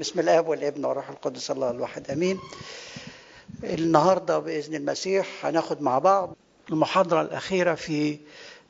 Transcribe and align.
بسم 0.00 0.20
الاب 0.20 0.48
والابن 0.48 0.84
والروح 0.84 1.08
القدس 1.10 1.50
الله 1.50 1.70
الواحد 1.70 2.10
آمين. 2.10 2.38
النهارده 3.64 4.38
بإذن 4.38 4.74
المسيح 4.74 5.46
هناخد 5.46 5.82
مع 5.82 5.98
بعض 5.98 6.36
المحاضرة 6.70 7.22
الأخيرة 7.22 7.74
في 7.74 8.18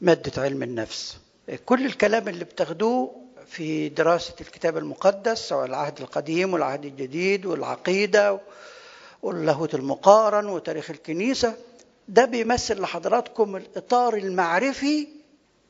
مادة 0.00 0.42
علم 0.42 0.62
النفس. 0.62 1.16
كل 1.66 1.86
الكلام 1.86 2.28
اللي 2.28 2.44
بتاخدوه 2.44 3.14
في 3.46 3.88
دراسة 3.88 4.34
الكتاب 4.40 4.76
المقدس 4.78 5.38
سواء 5.38 5.66
العهد 5.66 6.00
القديم 6.00 6.52
والعهد 6.54 6.84
الجديد 6.84 7.46
والعقيدة 7.46 8.40
واللاهوت 9.22 9.74
المقارن 9.74 10.46
وتاريخ 10.46 10.90
الكنيسة 10.90 11.54
ده 12.08 12.24
بيمثل 12.24 12.80
لحضراتكم 12.80 13.56
الإطار 13.56 14.14
المعرفي 14.16 15.08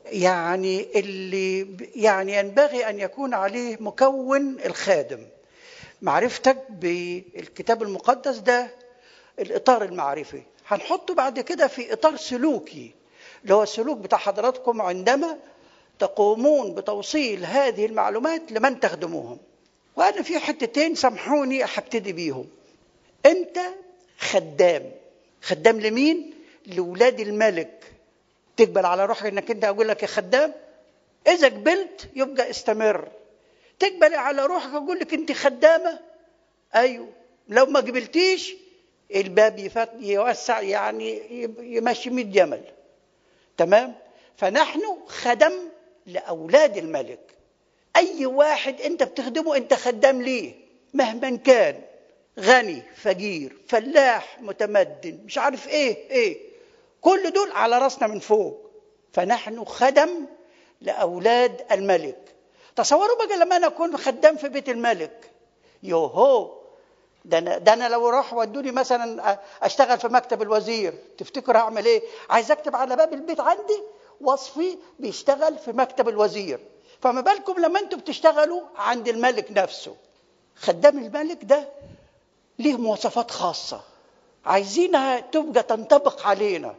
يعني 0.06 1.00
اللي 1.00 1.66
يعني 1.96 2.36
ينبغي 2.38 2.88
أن 2.88 2.98
يكون 3.00 3.34
عليه 3.34 3.76
مكون 3.80 4.56
الخادم. 4.66 5.20
معرفتك 6.02 6.56
بالكتاب 6.70 7.82
المقدس 7.82 8.36
ده 8.36 8.70
الإطار 9.38 9.84
المعرفي. 9.84 10.42
هنحطه 10.68 11.14
بعد 11.14 11.40
كده 11.40 11.66
في 11.66 11.92
إطار 11.92 12.16
سلوكي 12.16 12.90
اللي 13.42 13.54
هو 13.54 13.62
السلوك 13.62 13.98
بتاع 13.98 14.18
حضراتكم 14.18 14.82
عندما 14.82 15.38
تقومون 15.98 16.74
بتوصيل 16.74 17.44
هذه 17.44 17.86
المعلومات 17.86 18.52
لمن 18.52 18.80
تخدموهم. 18.80 19.38
وأنا 19.96 20.22
في 20.22 20.38
حتتين 20.38 20.94
سامحوني 20.94 21.64
هبتدي 21.64 22.12
بيهم. 22.12 22.46
أنت 23.26 23.58
خدام. 24.18 24.90
خدام 25.42 25.80
لمين؟ 25.80 26.34
لولاد 26.66 27.20
الملك. 27.20 27.92
تقبل 28.56 28.86
على 28.86 29.04
روحك 29.06 29.26
إنك 29.26 29.50
أنت 29.50 29.64
أقول 29.64 29.88
لك 29.88 30.02
يا 30.02 30.08
خدام؟ 30.08 30.52
إذا 31.28 31.48
قبلت 31.48 32.08
يبقى 32.16 32.50
استمر. 32.50 33.08
تقبل 33.80 34.14
على 34.14 34.46
روحك 34.46 34.74
أقول 34.74 34.98
لك 34.98 35.14
أنت 35.14 35.32
خدامة؟ 35.32 35.98
أيوه. 36.74 37.08
لو 37.48 37.66
ما 37.66 37.80
قبلتيش 37.80 38.54
الباب 39.14 39.70
يوسع 40.00 40.60
يعني 40.60 41.22
يمشي 41.60 42.10
100 42.10 42.24
جمل. 42.24 42.62
تمام؟ 43.56 43.94
فنحن 44.36 44.80
خدم 45.06 45.52
لأولاد 46.06 46.76
الملك. 46.76 47.20
أي 47.96 48.26
واحد 48.26 48.80
أنت 48.80 49.02
بتخدمه 49.02 49.56
أنت 49.56 49.74
خدام 49.74 50.22
ليه؟ 50.22 50.54
مهما 50.94 51.36
كان. 51.36 51.80
غني 52.40 52.82
فقير 52.96 53.56
فلاح 53.68 54.40
متمدن 54.40 55.18
مش 55.24 55.38
عارف 55.38 55.68
إيه 55.68 56.10
إيه. 56.10 56.38
كل 57.00 57.30
دول 57.30 57.52
على 57.52 57.78
راسنا 57.78 58.06
من 58.08 58.18
فوق. 58.18 58.70
فنحن 59.12 59.64
خدم 59.64 60.26
لأولاد 60.80 61.66
الملك. 61.72 62.34
تصوروا 62.82 63.26
بقى 63.26 63.36
لما 63.36 63.56
أنا 63.56 63.66
أكون 63.66 63.96
خدام 63.96 64.36
في 64.36 64.48
بيت 64.48 64.68
الملك. 64.68 65.30
يوهو 65.82 66.50
ده 67.24 67.38
أنا 67.38 67.58
ده 67.58 67.72
أنا 67.72 67.88
لو 67.88 68.08
راح 68.08 68.34
ودوني 68.34 68.70
مثلا 68.70 69.38
أشتغل 69.62 69.98
في 69.98 70.08
مكتب 70.08 70.42
الوزير 70.42 70.94
تفتكر 71.18 71.58
هعمل 71.58 71.84
إيه؟ 71.86 72.02
عايز 72.30 72.50
أكتب 72.50 72.76
على 72.76 72.96
باب 72.96 73.12
البيت 73.12 73.40
عندي 73.40 73.82
وصفي 74.20 74.78
بيشتغل 74.98 75.58
في 75.58 75.72
مكتب 75.72 76.08
الوزير. 76.08 76.60
فما 77.02 77.20
بالكم 77.20 77.60
لما 77.60 77.80
أنتم 77.80 77.98
بتشتغلوا 77.98 78.62
عند 78.76 79.08
الملك 79.08 79.46
نفسه. 79.50 79.96
خدام 80.56 80.98
الملك 80.98 81.44
ده 81.44 81.68
ليه 82.58 82.76
مواصفات 82.76 83.30
خاصة. 83.30 83.80
عايزينها 84.44 85.20
تبقى 85.20 85.62
تنطبق 85.62 86.26
علينا. 86.26 86.74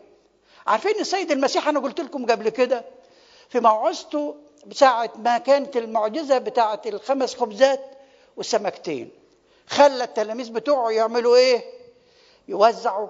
عارفين 0.68 1.00
السيد 1.00 1.32
المسيح 1.32 1.68
أنا 1.68 1.80
قلت 1.80 2.02
لكم 2.02 2.26
قبل 2.26 2.50
كده 2.50 2.86
في 3.52 3.60
موعظته 3.60 4.36
بساعة 4.66 5.12
ما 5.16 5.38
كانت 5.38 5.78
المعجزة 5.78 6.38
بتاعة 6.38 6.82
الخمس 6.86 7.36
خبزات 7.36 7.86
والسمكتين. 8.38 9.12
خلى 9.68 10.04
التلاميذ 10.04 10.52
بتوعه 10.52 10.90
يعملوا 10.90 11.36
إيه؟ 11.36 11.64
يوزعوا. 12.48 13.08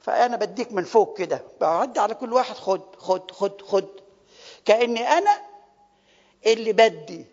فأنا 0.00 0.36
بديك 0.36 0.72
من 0.72 0.84
فوق 0.84 1.18
كده 1.18 1.42
بعد 1.60 1.98
على 1.98 2.14
كل 2.14 2.32
واحد 2.32 2.54
خد 2.54 2.96
خد 2.98 3.30
خد 3.30 3.62
خد. 3.62 3.86
كأني 4.64 5.08
أنا 5.08 5.40
اللي 6.46 6.72
بدي. 6.72 7.26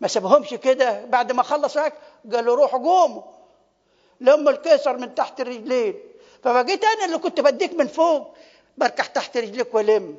ما 0.00 0.08
سابهمش 0.08 0.54
كده. 0.54 1.04
بعد 1.04 1.32
ما 1.32 1.42
خلص 1.42 1.78
قالوا 2.32 2.56
روحوا 2.56 2.78
قوموا. 2.78 3.22
لم 4.20 4.48
الكسر 4.48 4.96
من 4.96 5.14
تحت 5.14 5.40
الرجلين 5.40 5.94
فبقيت 6.44 6.84
أنا 6.84 7.04
اللي 7.04 7.18
كنت 7.18 7.40
بديك 7.40 7.72
من 7.72 7.86
فوق. 7.86 8.34
بركح 8.78 9.06
تحت 9.06 9.36
رجليك 9.36 9.74
وألم. 9.74 10.18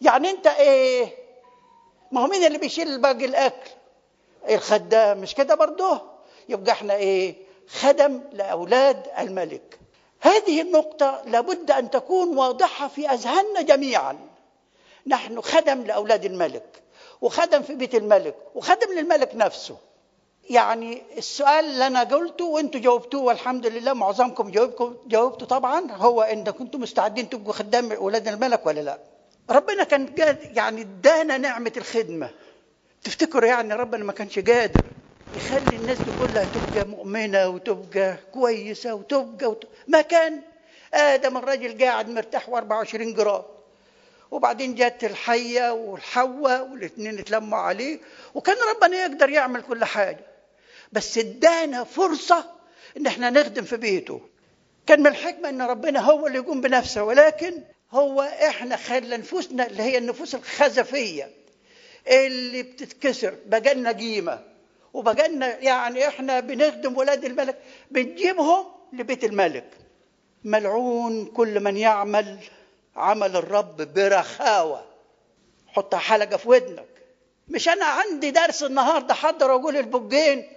يعني 0.00 0.30
انت 0.30 0.46
إيه؟ 0.46 1.14
ما 2.12 2.20
هو 2.20 2.26
مين 2.26 2.44
اللي 2.44 2.58
بيشيل 2.58 3.00
باقي 3.00 3.24
الأكل؟ 3.24 3.70
الخدام 4.50 5.18
مش 5.20 5.34
كده 5.34 5.54
برضه؟ 5.54 6.00
يبقى 6.48 6.72
إحنا 6.72 6.94
إيه؟ 6.94 7.34
خدم 7.68 8.20
لأولاد 8.32 9.06
الملك. 9.18 9.78
هذه 10.20 10.60
النقطة 10.60 11.22
لابد 11.26 11.70
أن 11.70 11.90
تكون 11.90 12.36
واضحة 12.36 12.88
في 12.88 13.08
أذهاننا 13.10 13.62
جميعا. 13.62 14.18
نحن 15.06 15.40
خدم 15.40 15.82
لأولاد 15.82 16.24
الملك 16.24 16.82
وخدم 17.20 17.62
في 17.62 17.74
بيت 17.74 17.94
الملك 17.94 18.36
وخدم 18.54 18.92
للملك 18.92 19.30
نفسه. 19.34 19.76
يعني 20.50 21.02
السؤال 21.18 21.64
اللي 21.64 21.86
أنا 21.86 22.02
قلته 22.04 22.44
وأنتم 22.44 22.80
جاوبتوه 22.80 23.22
والحمد 23.22 23.66
لله 23.66 23.92
معظمكم 23.92 24.50
جاوبكم 24.50 24.96
جاوبتوا 25.06 25.46
طبعا 25.46 25.90
هو 25.92 26.22
إن 26.22 26.50
كنتم 26.50 26.80
مستعدين 26.80 27.28
تبقوا 27.28 27.52
خدام 27.52 27.92
أولاد 27.92 28.28
الملك 28.28 28.66
ولا 28.66 28.80
لا؟ 28.80 28.98
ربنا 29.50 29.84
كان 29.84 30.08
يعني 30.54 30.80
ادانا 30.80 31.38
نعمة 31.38 31.72
الخدمة. 31.76 32.30
تفتكروا 33.04 33.48
يعني 33.48 33.74
ربنا 33.74 34.04
ما 34.04 34.12
كانش 34.12 34.38
قادر 34.38 34.84
يخلي 35.34 35.76
الناس 35.76 35.98
دي 35.98 36.12
كلها 36.12 36.44
تبقى 36.44 36.84
مؤمنة 36.84 37.48
وتبقى 37.48 38.16
كويسة 38.32 38.94
وتبقى 38.94 39.46
وت... 39.50 39.64
ما 39.88 40.00
كان. 40.00 40.40
آدم 40.94 41.36
الراجل 41.36 41.84
قاعد 41.84 42.08
مرتاح 42.08 42.50
و24 42.50 42.96
جرام 42.96 43.42
وبعدين 44.30 44.74
جت 44.74 45.04
الحية 45.04 45.72
والحواء 45.72 46.68
والاثنين 46.68 47.18
اتلموا 47.18 47.58
عليه. 47.58 47.98
وكان 48.34 48.56
ربنا 48.76 48.96
يقدر 48.96 49.28
يعمل 49.30 49.62
كل 49.62 49.84
حاجة. 49.84 50.24
بس 50.92 51.18
ادانا 51.18 51.84
فرصة 51.84 52.44
إن 52.96 53.06
إحنا 53.06 53.30
نخدم 53.30 53.62
في 53.64 53.76
بيته. 53.76 54.20
كان 54.86 55.00
من 55.00 55.06
الحكمة 55.06 55.48
إن 55.48 55.62
ربنا 55.62 56.00
هو 56.00 56.26
اللي 56.26 56.38
يقوم 56.38 56.60
بنفسه. 56.60 57.02
ولكن 57.02 57.52
هو 57.92 58.20
إحنا 58.22 58.76
خلى 58.76 59.16
نفوسنا 59.16 59.66
اللي 59.66 59.82
هي 59.82 59.98
النفوس 59.98 60.34
الخزفية 60.34 61.30
اللي 62.08 62.62
بتتكسر 62.62 63.34
بقالنا 63.46 63.92
قيمة 63.92 64.40
وبقالنا 64.92 65.58
يعني 65.58 66.08
إحنا 66.08 66.40
بنخدم 66.40 66.96
ولاد 66.96 67.24
الملك 67.24 67.58
بنجيبهم 67.90 68.64
لبيت 68.92 69.24
الملك. 69.24 69.70
ملعون 70.44 71.26
كل 71.26 71.60
من 71.60 71.76
يعمل 71.76 72.38
عمل 72.96 73.36
الرب 73.36 73.94
برخاوة. 73.94 74.84
حطها 75.66 75.98
حلقة 75.98 76.36
في 76.36 76.48
ودنك. 76.48 76.88
مش 77.48 77.68
أنا 77.68 77.84
عندي 77.84 78.30
درس 78.30 78.62
النهارده 78.62 79.14
حضر 79.14 79.54
أقول 79.54 79.76
البجين 79.76 80.48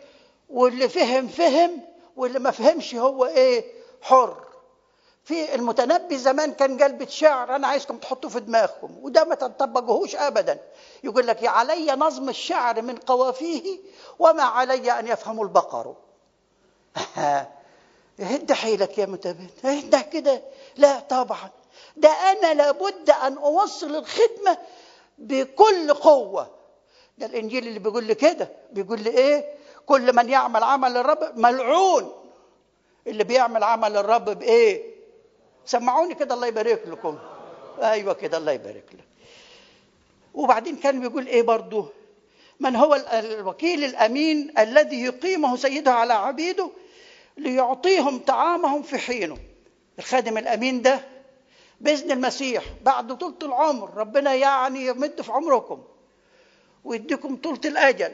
واللي 0.49 0.89
فهم 0.89 1.27
فهم 1.27 1.81
واللي 2.15 2.39
ما 2.39 2.51
فهمش 2.51 2.95
هو 2.95 3.25
إيه؟ 3.25 3.63
حر. 4.01 4.50
في 5.23 5.55
المتنبي 5.55 6.17
زمان 6.17 6.53
كان 6.53 6.77
قال 6.77 6.93
بيت 6.93 7.09
شعر 7.09 7.55
أنا 7.55 7.67
عايزكم 7.67 7.97
تحطوه 7.97 8.31
في 8.31 8.39
دماغكم 8.39 8.97
وده 9.01 9.23
ما 9.23 9.35
تطبقوهوش 9.35 10.15
ابدا. 10.15 10.59
يقول 11.03 11.27
لك 11.27 11.45
علي 11.45 11.91
نظم 11.91 12.29
الشعر 12.29 12.81
من 12.81 12.95
قوافيه 12.95 13.79
وما 14.19 14.43
علي 14.43 14.99
أن 14.99 15.07
يفهم 15.07 15.41
البقر. 15.41 15.95
اهدى 18.19 18.53
حيلك 18.53 18.97
يا 18.97 19.05
متابع 19.05 19.45
اهدى 19.65 20.01
كده. 20.01 20.41
لا 20.77 20.99
طبعا. 20.99 21.49
ده 21.97 22.09
أنا 22.09 22.53
لابد 22.53 23.09
أن 23.09 23.37
أوصل 23.37 23.95
الخدمة 23.95 24.57
بكل 25.17 25.93
قوة. 25.93 26.49
ده 27.17 27.25
الإنجيل 27.25 27.67
اللي 27.67 27.79
بيقول 27.79 28.03
لي 28.03 28.15
كده. 28.15 28.49
بيقول 28.71 29.01
لي 29.01 29.09
إيه؟ 29.09 29.55
كل 29.85 30.15
من 30.15 30.29
يعمل 30.29 30.63
عمل 30.63 30.97
الرب 30.97 31.37
ملعون. 31.37 32.11
اللي 33.07 33.23
بيعمل 33.23 33.63
عمل 33.63 33.97
الرب 33.97 34.25
بإيه؟ 34.25 34.90
سمعوني 35.65 36.15
كده 36.15 36.35
الله 36.35 36.47
يبارك 36.47 36.83
لكم. 36.87 37.17
أيوه 37.81 38.13
كده 38.13 38.37
الله 38.37 38.51
يبارك 38.51 38.85
لك. 38.93 39.05
وبعدين 40.33 40.75
كان 40.75 40.99
بيقول 40.99 41.27
إيه 41.27 41.41
برضه 41.41 41.89
من 42.59 42.75
هو 42.75 42.95
الوكيل 43.13 43.83
الأمين 43.83 44.53
الذي 44.59 45.03
يقيمه 45.03 45.55
سيده 45.55 45.91
على 45.91 46.13
عبيده 46.13 46.69
ليعطيهم 47.37 48.19
طعامهم 48.19 48.81
في 48.81 48.97
حينه؟ 48.97 49.37
الخادم 49.99 50.37
الأمين 50.37 50.81
ده 50.81 50.99
بإذن 51.81 52.11
المسيح 52.11 52.63
بعد 52.81 53.17
طولة 53.17 53.35
العمر 53.43 53.93
ربنا 53.97 54.33
يعني 54.35 54.85
يمد 54.85 55.21
في 55.21 55.31
عمركم 55.31 55.83
ويديكم 56.83 57.35
طولة 57.35 57.59
الأجل. 57.65 58.11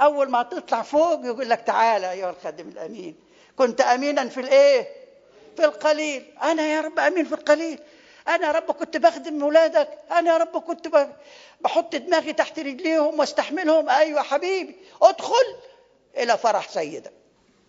أول 0.00 0.30
ما 0.30 0.42
تطلع 0.42 0.82
فوق 0.82 1.24
يقول 1.24 1.50
لك 1.50 1.60
تعالى 1.60 2.10
أيها 2.12 2.30
الخادم 2.30 2.68
الأمين. 2.68 3.16
كنت 3.56 3.80
أمينا 3.80 4.28
في 4.28 4.40
الإيه؟ 4.40 4.88
في 5.56 5.64
القليل. 5.64 6.24
أنا 6.42 6.62
يا 6.62 6.80
رب 6.80 6.98
أمين 6.98 7.24
في 7.24 7.32
القليل. 7.32 7.78
أنا 8.28 8.46
يا 8.46 8.52
رب 8.52 8.70
كنت 8.72 8.96
بخدم 8.96 9.42
ولادك 9.42 9.88
أنا 10.12 10.32
يا 10.32 10.36
رب 10.36 10.58
كنت 10.62 10.88
بحط 11.60 11.96
دماغي 11.96 12.32
تحت 12.32 12.58
رجليهم 12.58 13.18
واستحملهم. 13.20 13.88
أيوه 13.88 14.22
حبيبي. 14.22 14.76
ادخل 15.02 15.56
إلى 16.16 16.38
فرح 16.38 16.68
سيدك. 16.68 17.12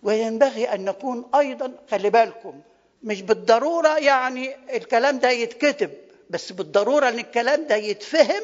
وينبغي 0.04 0.74
أن 0.74 0.86
نكون 0.86 1.30
أيضا 1.36 1.72
خلي 1.92 2.10
بالكم 2.10 2.62
مش 3.04 3.22
بالضرورة 3.22 3.98
يعني 3.98 4.56
الكلام 4.78 5.20
ده 5.20 5.30
يتكتب 5.30 5.92
بس 6.30 6.52
بالضرورة 6.52 7.10
إن 7.10 7.20
الكلام 7.20 7.68
ده 7.68 7.76
يتفهم 7.76 8.44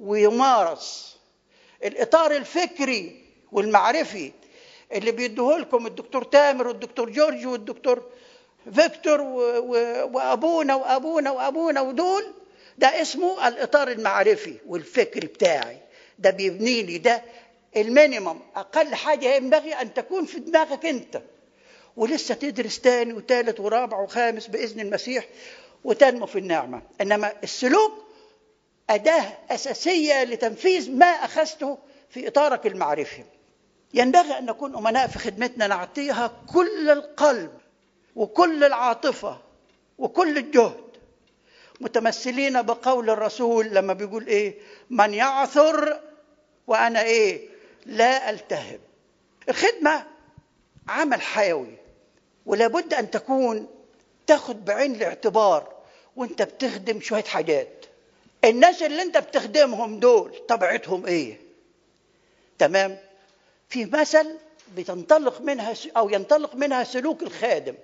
ويمارس. 0.00 1.16
الإطار 1.84 2.30
الفكري 2.32 3.24
والمعرفي 3.52 4.32
اللي 4.92 5.10
بيديه 5.10 5.56
لكم 5.56 5.86
الدكتور 5.86 6.22
تامر 6.24 6.68
والدكتور 6.68 7.10
جورج 7.10 7.46
والدكتور 7.46 8.02
فيكتور. 8.74 9.20
وأبونا 10.12 10.74
وأبونا 10.74 11.30
وأبونا 11.30 11.80
ودول 11.80 12.24
ده 12.78 13.02
اسمه 13.02 13.48
الإطار 13.48 13.88
المعرفي 13.88 14.54
والفكري 14.66 15.26
بتاعي. 15.26 15.78
ده 16.18 16.30
بيبني 16.30 16.82
لي 16.82 16.98
ده 16.98 17.22
ال 17.76 17.83
minimum. 17.83 18.38
أقل 18.56 18.94
حاجة 18.94 19.34
ينبغي 19.34 19.72
أن 19.74 19.94
تكون 19.94 20.24
في 20.24 20.38
دماغك 20.40 20.86
أنت. 20.86 21.22
ولسه 21.96 22.34
تدرس 22.34 22.80
تاني 22.80 23.12
وثالث 23.12 23.60
ورابع 23.60 24.00
وخامس 24.00 24.46
بإذن 24.46 24.80
المسيح 24.80 25.24
وتنمو 25.84 26.26
في 26.26 26.38
النعمة. 26.38 26.82
إنما 27.00 27.32
السلوك 27.44 27.92
أداة 28.90 29.24
أساسية 29.50 30.24
لتنفيذ 30.24 30.90
ما 30.90 31.06
أخذته 31.06 31.78
في 32.10 32.28
إطارك 32.28 32.66
المعرفي. 32.66 33.22
ينبغي 33.94 34.38
أن 34.38 34.46
نكون 34.46 34.76
أمناء 34.76 35.06
في 35.06 35.18
خدمتنا 35.18 35.66
نعطيها 35.66 36.32
كل 36.52 36.90
القلب 36.90 37.50
وكل 38.16 38.64
العاطفة 38.64 39.38
وكل 39.98 40.38
الجهد. 40.38 40.80
متمثلين 41.80 42.62
بقول 42.62 43.10
الرسول 43.10 43.66
لما 43.66 43.92
بيقول 43.92 44.26
إيه؟ 44.26 44.54
من 44.90 45.14
يعثر 45.14 46.00
وأنا 46.66 47.02
إيه؟ 47.02 47.48
لا 47.86 48.30
ألتهب. 48.30 48.80
الخدمة 49.48 50.06
عمل 50.88 51.22
حيوي 51.22 51.76
ولابد 52.46 52.94
أن 52.94 53.10
تكون 53.10 53.68
تاخد 54.26 54.64
بعين 54.64 54.94
الاعتبار 54.94 55.72
وأنت 56.16 56.42
بتخدم 56.42 57.00
شوية 57.00 57.24
حاجات. 57.24 57.84
الناس 58.44 58.82
اللي 58.82 59.02
أنت 59.02 59.18
بتخدمهم 59.18 59.98
دول 60.00 60.32
طبيعتهم 60.48 61.06
إيه؟ 61.06 61.40
تمام؟ 62.58 62.98
في 63.68 63.84
مثل 63.86 64.38
بتنطلق 64.76 65.40
منها 65.40 65.74
أو 65.96 66.10
ينطلق 66.10 66.54
منها 66.54 66.84
سلوك 66.84 67.22
الخادم 67.22 67.74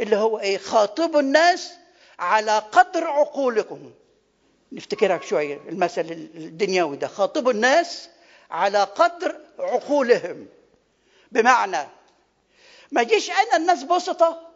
اللي 0.00 0.16
هو 0.16 0.38
إيه 0.38 0.58
خاطبوا 0.58 1.20
الناس 1.20 1.72
على 2.18 2.58
قدر 2.58 3.04
عقولكم. 3.04 3.92
نفتكرها 4.72 5.20
شوية 5.20 5.60
المثل 5.68 6.00
الدنيوي 6.34 6.96
ده 6.96 7.06
خاطبوا 7.06 7.52
الناس 7.52 8.08
على 8.50 8.84
قدر 8.84 9.36
عقولهم. 9.58 10.46
بمعنى 11.32 11.88
ما 12.92 13.02
جيش 13.02 13.30
أنا 13.30 13.56
الناس 13.56 13.82
بسطة 13.82 14.50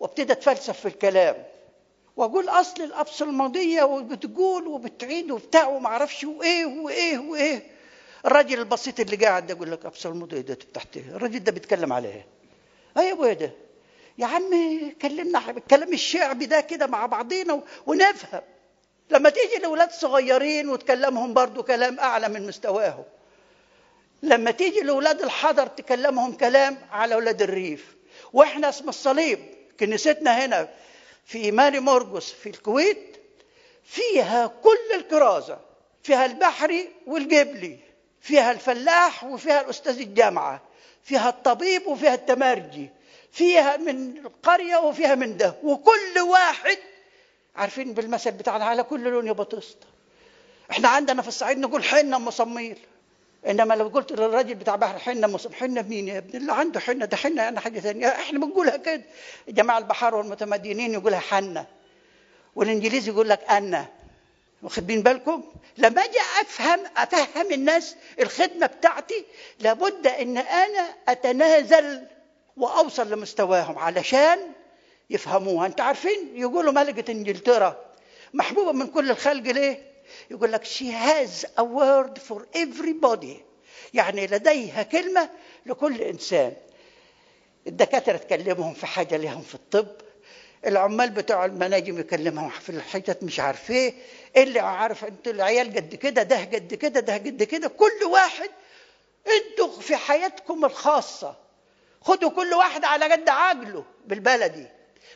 وابتدي 0.00 0.32
أتفلسف 0.32 0.80
في 0.80 0.88
الكلام 0.88 1.44
وأقول 2.16 2.48
أصل 2.48 2.82
الابصلموديه 2.82 3.82
وبتقول 3.82 4.66
وبتعيد 4.66 5.30
وبتاع 5.30 5.66
وما 5.68 5.86
أعرفش 5.86 6.24
وإيه 6.24 6.66
وإيه 6.66 7.18
وإيه. 7.18 7.77
الراجل 8.28 8.58
البسيط 8.58 9.00
اللي 9.00 9.16
قاعد 9.16 9.46
ده 9.46 9.54
يقول 9.54 9.70
لك 9.72 9.84
ابصلموديه 9.86 10.40
ده 10.40 10.54
تحت. 10.74 10.96
الراجل 10.96 11.44
ده 11.44 11.52
بيتكلم 11.52 11.92
على 11.92 12.08
إيه 12.08 12.26
يا 12.96 13.12
أبويا 13.12 13.32
ده؟ 13.32 13.50
يا 14.18 14.26
عم 14.26 14.50
كلمنا 15.02 15.50
الكلام 15.50 15.92
الشعبي 15.92 16.46
ده 16.46 16.60
كده 16.60 16.86
مع 16.86 17.06
بعضينا 17.06 17.62
ونفهم. 17.86 18.40
لما 19.10 19.30
تيجي 19.30 19.56
لاولاد 19.62 19.90
صغيرين 19.90 20.68
وتكلمهم 20.68 21.34
برضو 21.34 21.62
كلام 21.62 21.98
أعلى 22.00 22.28
من 22.28 22.46
مستواهم. 22.46 23.04
لما 24.22 24.50
تيجي 24.50 24.80
لاولاد 24.80 25.22
الحضر 25.22 25.66
تكلمهم 25.66 26.32
كلام 26.32 26.78
على 26.90 27.14
أولاد 27.14 27.42
الريف. 27.42 27.96
وإحنا 28.32 28.68
اسم 28.68 28.88
الصليب 28.88 29.38
كنيستنا 29.80 30.44
هنا 30.44 30.68
في 31.24 31.50
ماري 31.52 31.80
مورجوس 31.80 32.32
في 32.32 32.48
الكويت 32.48 33.16
فيها 33.84 34.46
كل 34.46 34.94
الكرازة 34.94 35.58
فيها 36.02 36.26
البحري 36.26 36.88
والجبلي. 37.06 37.78
فيها 38.20 38.52
الفلاح 38.52 39.24
وفيها 39.24 39.60
الأستاذ 39.60 40.00
الجامعة 40.00 40.60
فيها 41.04 41.28
الطبيب 41.28 41.86
وفيها 41.86 42.14
التمرجي 42.14 42.90
فيها 43.32 43.76
من 43.76 44.18
القرية 44.18 44.76
وفيها 44.76 45.14
من 45.14 45.36
ده 45.36 45.54
وكل 45.62 46.18
واحد 46.30 46.78
عارفين 47.56 47.92
بالمثل 47.94 48.30
بتاعنا 48.30 48.64
على 48.64 48.82
كل 48.82 49.00
لون 49.02 49.32
بطسطه 49.32 49.86
إحنا 50.70 50.88
عندنا 50.88 51.22
في 51.22 51.28
الصعيد 51.28 51.58
نقول 51.58 51.84
حنة 51.84 52.16
أم 52.16 52.30
صميل 52.30 52.78
إنما 53.46 53.74
لو 53.74 53.88
قلت 53.88 54.12
للراجل 54.12 54.54
بتاع 54.54 54.76
بحر 54.76 54.98
حنة 54.98 55.26
مصب 55.26 55.52
حنة 55.54 55.82
مين 55.82 56.08
يا 56.08 56.18
ابني؟ 56.18 56.36
اللي 56.36 56.52
عنده 56.52 56.80
حنة 56.80 57.04
ده 57.04 57.16
حنة 57.16 57.42
يعني 57.42 57.60
حاجة 57.60 57.80
ثانية. 57.80 58.06
إحنا 58.08 58.38
بنقولها 58.38 58.76
كده. 58.76 59.02
جماعة 59.48 59.78
البحار 59.78 60.14
والمتمدنين 60.14 60.92
يقولها 60.92 61.18
حنة 61.18 61.66
والإنجليزي 62.56 63.10
يقول 63.10 63.28
لك 63.28 63.40
أنا. 63.50 63.86
واخدين 64.62 65.02
بالكم؟ 65.02 65.44
لما 65.78 66.04
أجي 66.04 66.18
افهم 66.40 66.80
أفهم 66.96 67.52
الناس 67.52 67.96
الخدمة 68.20 68.66
بتاعتي 68.66 69.24
لابد 69.60 70.06
إن 70.06 70.38
أنا 70.38 70.94
أتنازل 71.08 72.06
وأوصل 72.56 73.10
لمستواهم 73.10 73.78
علشان 73.78 74.38
يفهموها. 75.10 75.66
انت 75.66 75.80
عارفين؟ 75.80 76.30
يقولوا 76.34 76.72
ملكة 76.72 77.10
إنجلترا 77.12 77.76
محبوبة 78.34 78.72
من 78.72 78.86
كل 78.86 79.10
الخلق 79.10 79.42
ليه؟ 79.52 79.82
يقول 80.30 80.52
لك 80.52 80.64
she 80.64 80.84
has 80.92 81.44
a 81.58 81.64
word 81.64 82.18
for 82.28 82.40
everybody. 82.58 83.36
يعني 83.94 84.26
لديها 84.26 84.82
كلمة 84.82 85.30
لكل 85.66 86.00
إنسان. 86.02 86.52
الدكاترة 87.66 88.16
تكلمهم 88.16 88.74
في 88.74 88.86
حاجة 88.86 89.16
لهم 89.16 89.42
في 89.42 89.54
الطب 89.54 89.86
العمال 90.66 91.10
بتوع 91.10 91.44
المناجم 91.44 91.98
يكلمهم 92.00 92.50
في 92.50 92.70
الحتت 92.70 93.22
مش 93.22 93.40
عارف 93.40 93.70
إيه 93.70 93.94
اللي 94.36 94.60
عارف 94.60 95.04
أنتوا 95.04 95.32
العيال 95.32 95.74
قد 95.76 95.94
كده 95.94 96.22
ده 96.22 96.36
قد 96.40 96.74
كده 96.74 97.00
ده 97.00 97.14
قد 97.14 97.42
كده. 97.42 97.68
كل 97.68 98.04
واحد 98.10 98.50
أنتوا 99.26 99.80
في 99.80 99.96
حياتكم 99.96 100.64
الخاصة 100.64 101.36
خدوا 102.00 102.30
كل 102.30 102.54
واحد 102.54 102.84
على 102.84 103.04
قد 103.12 103.28
عقله 103.28 103.84
بالبلدي 104.06 104.66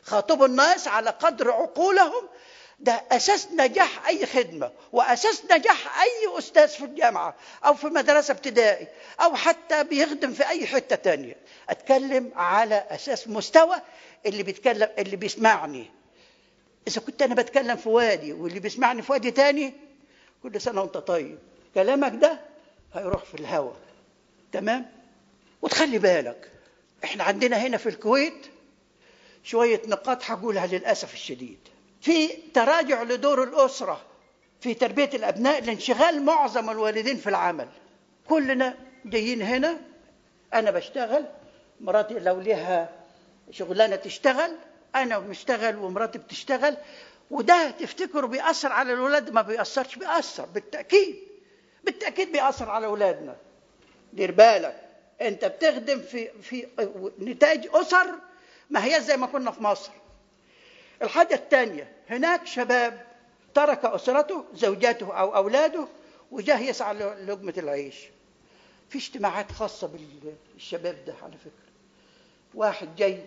خاطبوا 0.02 0.46
الناس 0.46 0.88
على 0.88 1.10
قدر 1.10 1.50
عقولهم 1.50 2.28
ده 2.82 3.02
أساس 3.12 3.49
نجاح 3.52 4.08
أي 4.08 4.26
خدمة 4.26 4.73
وأساس 4.93 5.43
نجاح 5.50 6.00
أي 6.02 6.38
أستاذ 6.38 6.69
في 6.69 6.84
الجامعة 6.84 7.34
أو 7.67 7.75
في 7.75 7.87
مدرسة 7.87 8.32
ابتدائي 8.32 8.87
أو 9.20 9.34
حتى 9.34 9.84
بيخدم 9.84 10.32
في 10.32 10.49
أي 10.49 10.67
حتة 10.67 10.96
تانية. 10.96 11.37
أتكلم 11.69 12.31
على 12.36 12.74
أساس 12.91 13.29
مستوى 13.29 13.77
اللي 14.27 14.43
بيتكلم 14.43 14.89
اللي 14.98 15.17
بيسمعني. 15.17 15.91
إذا 16.89 17.01
كنت 17.01 17.22
أنا 17.22 17.34
بتكلم 17.34 17.77
في 17.77 17.89
وادي 17.89 18.32
واللي 18.32 18.60
بيسمعني 18.60 19.03
في 19.03 19.12
وادي 19.12 19.31
تاني 19.31 19.72
كل 20.43 20.60
سنة 20.60 20.81
وأنت 20.81 20.96
طيب. 20.96 21.39
كلامك 21.74 22.12
ده 22.22 22.41
هيروح 22.94 23.24
في 23.24 23.34
الهواء 23.34 23.77
تمام؟ 24.53 24.91
وتخلي 25.62 25.98
بالك 25.98 26.51
إحنا 27.05 27.24
عندنا 27.24 27.56
هنا 27.56 27.77
في 27.77 27.89
الكويت 27.89 28.46
شوية 29.44 29.82
نقاط 29.86 30.22
هقولها 30.24 30.67
للأسف 30.67 31.15
الشديد. 31.15 31.58
في 32.02 32.28
تراجع 32.54 33.02
لدور 33.02 33.42
الأسرة 33.42 34.00
في 34.60 34.74
تربية 34.74 35.10
الأبناء 35.14 35.64
لانشغال 35.64 36.22
معظم 36.22 36.70
الوالدين 36.70 37.16
في 37.16 37.26
العمل. 37.30 37.68
كلنا 38.28 38.74
جايين 39.04 39.42
هنا 39.42 39.80
أنا 40.54 40.70
بشتغل 40.70 41.24
مراتي 41.80 42.14
لو 42.14 42.40
لها 42.40 42.90
شغلانة 43.50 43.96
تشتغل 43.96 44.56
أنا 44.94 45.18
بشتغل 45.18 45.76
ومراتي 45.76 46.18
بتشتغل 46.18 46.76
وده 47.30 47.70
تفتكروا 47.70 48.30
بيأثر 48.30 48.72
على 48.72 48.92
الأولاد 48.92 49.30
ما 49.30 49.42
بيأثرش 49.42 49.96
بيأثر 49.96 50.44
بالتأكيد. 50.46 51.16
بالتأكيد 51.84 52.32
بيأثر 52.32 52.70
على 52.70 52.86
أولادنا. 52.86 53.36
دير 54.12 54.32
بالك 54.32 54.80
أنت 55.20 55.44
بتخدم 55.44 56.00
في 56.00 56.30
في 56.42 56.66
نتاج 57.20 57.68
أسر 57.74 58.06
ما 58.70 58.84
هي 58.84 59.00
زي 59.00 59.16
ما 59.16 59.26
كنا 59.26 59.50
في 59.50 59.62
مصر. 59.62 59.90
الحاجة 61.02 61.34
الثانية 61.34 61.92
هناك 62.10 62.46
شباب 62.46 63.06
ترك 63.54 63.84
أسرته 63.84 64.44
زوجاته 64.54 65.14
أو 65.14 65.36
أولاده 65.36 65.86
وجاه 66.30 66.58
يسعى 66.58 66.94
لقمة 66.94 67.54
العيش. 67.58 67.96
في 68.88 68.98
اجتماعات 68.98 69.52
خاصة 69.52 69.90
بالشباب 70.54 70.96
ده 71.06 71.14
على 71.22 71.32
فكرة. 71.38 71.72
واحد 72.54 72.96
جاي 72.96 73.20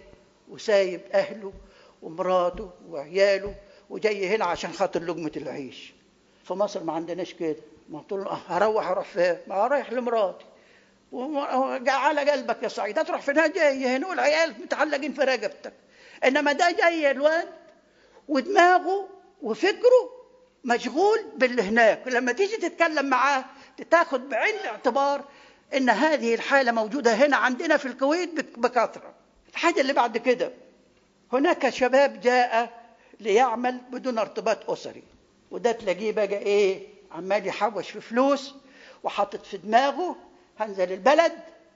وسايب 0.49 1.01
أهله 1.13 1.53
ومراته 2.01 2.69
وعياله 2.89 3.55
وجاي 3.89 4.27
هنا 4.27 4.45
عشان 4.45 4.71
خاطر 4.73 5.03
لقمة 5.03 5.31
العيش. 5.37 5.93
في 6.43 6.53
مصر 6.53 6.83
ما 6.83 6.93
عندناش 6.93 7.33
كده. 7.33 7.55
ما 7.89 7.99
قلت 7.99 8.11
له 8.11 8.33
هروح 8.47 8.87
أروح 8.87 9.07
فين؟ 9.07 9.37
ما 9.47 9.67
رايح 9.67 9.91
لمراتي. 9.93 10.45
على 11.87 12.31
قلبك 12.31 12.63
يا 12.63 12.67
سعيد 12.67 12.99
هتروح 12.99 13.21
فين؟ 13.21 13.51
جاي 13.51 13.85
هنا 13.87 14.07
والعيال 14.07 14.53
متعلقين 14.61 15.13
في 15.13 15.21
رقبتك. 15.21 15.73
إنما 16.23 16.51
ده 16.53 16.71
جاي 16.71 17.11
الواد 17.11 17.47
ودماغه 18.27 19.07
وفكره 19.41 20.09
مشغول 20.63 21.19
باللي 21.35 21.61
هناك. 21.61 22.07
لما 22.07 22.31
تيجي 22.31 22.57
تتكلم 22.57 23.05
معاه 23.05 23.45
تاخد 23.91 24.29
بعين 24.29 24.55
الاعتبار 24.55 25.23
إن 25.73 25.89
هذه 25.89 26.33
الحالة 26.35 26.71
موجودة 26.71 27.13
هنا 27.13 27.37
عندنا 27.37 27.77
في 27.77 27.85
الكويت 27.85 28.33
بك- 28.33 28.59
بكثرة. 28.59 29.13
الحاجة 29.49 29.81
اللي 29.81 29.93
بعد 29.93 30.17
كده 30.17 30.51
هناك 31.33 31.69
شباب 31.69 32.21
جاء 32.21 32.71
ليعمل 33.19 33.77
بدون 33.91 34.17
ارتباط 34.17 34.69
أسري. 34.69 35.03
وده 35.51 35.71
تلاقيه 35.71 36.11
بقى 36.11 36.25
إيه 36.27 36.87
عمال 37.11 37.47
يحوش 37.47 37.89
في 37.89 38.01
فلوس 38.01 38.53
وحاطط 39.03 39.45
في 39.45 39.57
دماغه 39.57 40.15
هنزل 40.59 40.91
البلد 40.91 41.33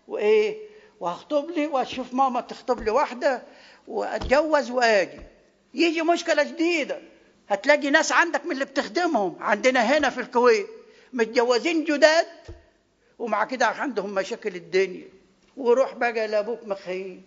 وإيه 0.07 0.57
وهخطب 0.99 1.49
لي 1.49 1.67
وأشوف 1.67 2.13
ماما 2.13 2.41
تخطب 2.41 2.83
لي 2.83 2.91
واحدة 2.91 3.41
وأتجوز 3.87 4.71
وآجي. 4.71 5.21
يجي 5.73 6.01
مشكلة 6.01 6.43
جديدة. 6.43 7.01
هتلاقي 7.49 7.89
ناس 7.89 8.11
عندك 8.11 8.45
من 8.45 8.51
اللي 8.51 8.65
بتخدمهم. 8.65 9.37
عندنا 9.39 9.79
هنا 9.79 10.09
في 10.09 10.19
الكويت 10.21 10.67
متجوزين 11.13 11.83
جداد 11.83 12.27
ومع 13.19 13.43
كده 13.45 13.65
عندهم 13.65 14.13
مشاكل 14.13 14.55
الدنيا. 14.55 15.07
وروح 15.57 15.93
بقى 15.93 16.27
لأبوك 16.27 16.63
مخيل 16.63 17.21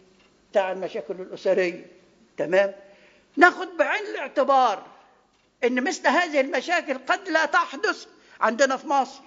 بتاع 0.50 0.72
المشاكل 0.72 1.14
الأسرية. 1.14 1.86
تمام؟ 2.36 2.74
ناخد 3.36 3.68
بعين 3.78 4.02
الاعتبار 4.06 4.86
إن 5.64 5.84
مثل 5.84 6.06
هذه 6.08 6.40
المشاكل 6.40 6.98
قد 6.98 7.28
لا 7.28 7.46
تحدث 7.46 8.06
عندنا 8.40 8.76
في 8.76 8.86
مصر. 8.86 9.20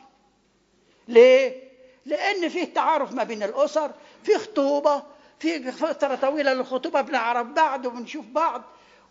ليه؟ 1.07 1.63
لأن 2.05 2.50
فيه 2.50 2.74
تعارف 2.74 3.12
ما 3.12 3.24
بين 3.24 3.43
الأسر 3.43 3.91
في 4.24 4.38
خطوبة 4.38 5.03
في 5.39 5.72
فترة 5.72 6.15
طويلة 6.15 6.53
للخطوبة 6.53 7.01
بنعرف 7.01 7.48
بعض 7.48 7.86
وبنشوف 7.86 8.25
بعض. 8.25 8.62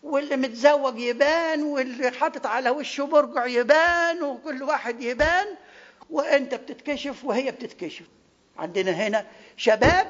واللي 0.04 0.36
متزوج 0.36 0.98
يبان 0.98 1.62
واللي 1.62 2.10
حاطط 2.10 2.46
على 2.46 2.70
وشه 2.70 3.04
برجع 3.04 3.46
يبان 3.46 4.22
وكل 4.22 4.62
واحد 4.62 5.02
يبان. 5.02 5.46
وانت 6.10 6.54
بتتكشف 6.54 7.24
وهي 7.24 7.50
بتتكشف. 7.50 8.06
عندنا 8.56 8.90
هنا 8.90 9.26
شباب 9.56 10.06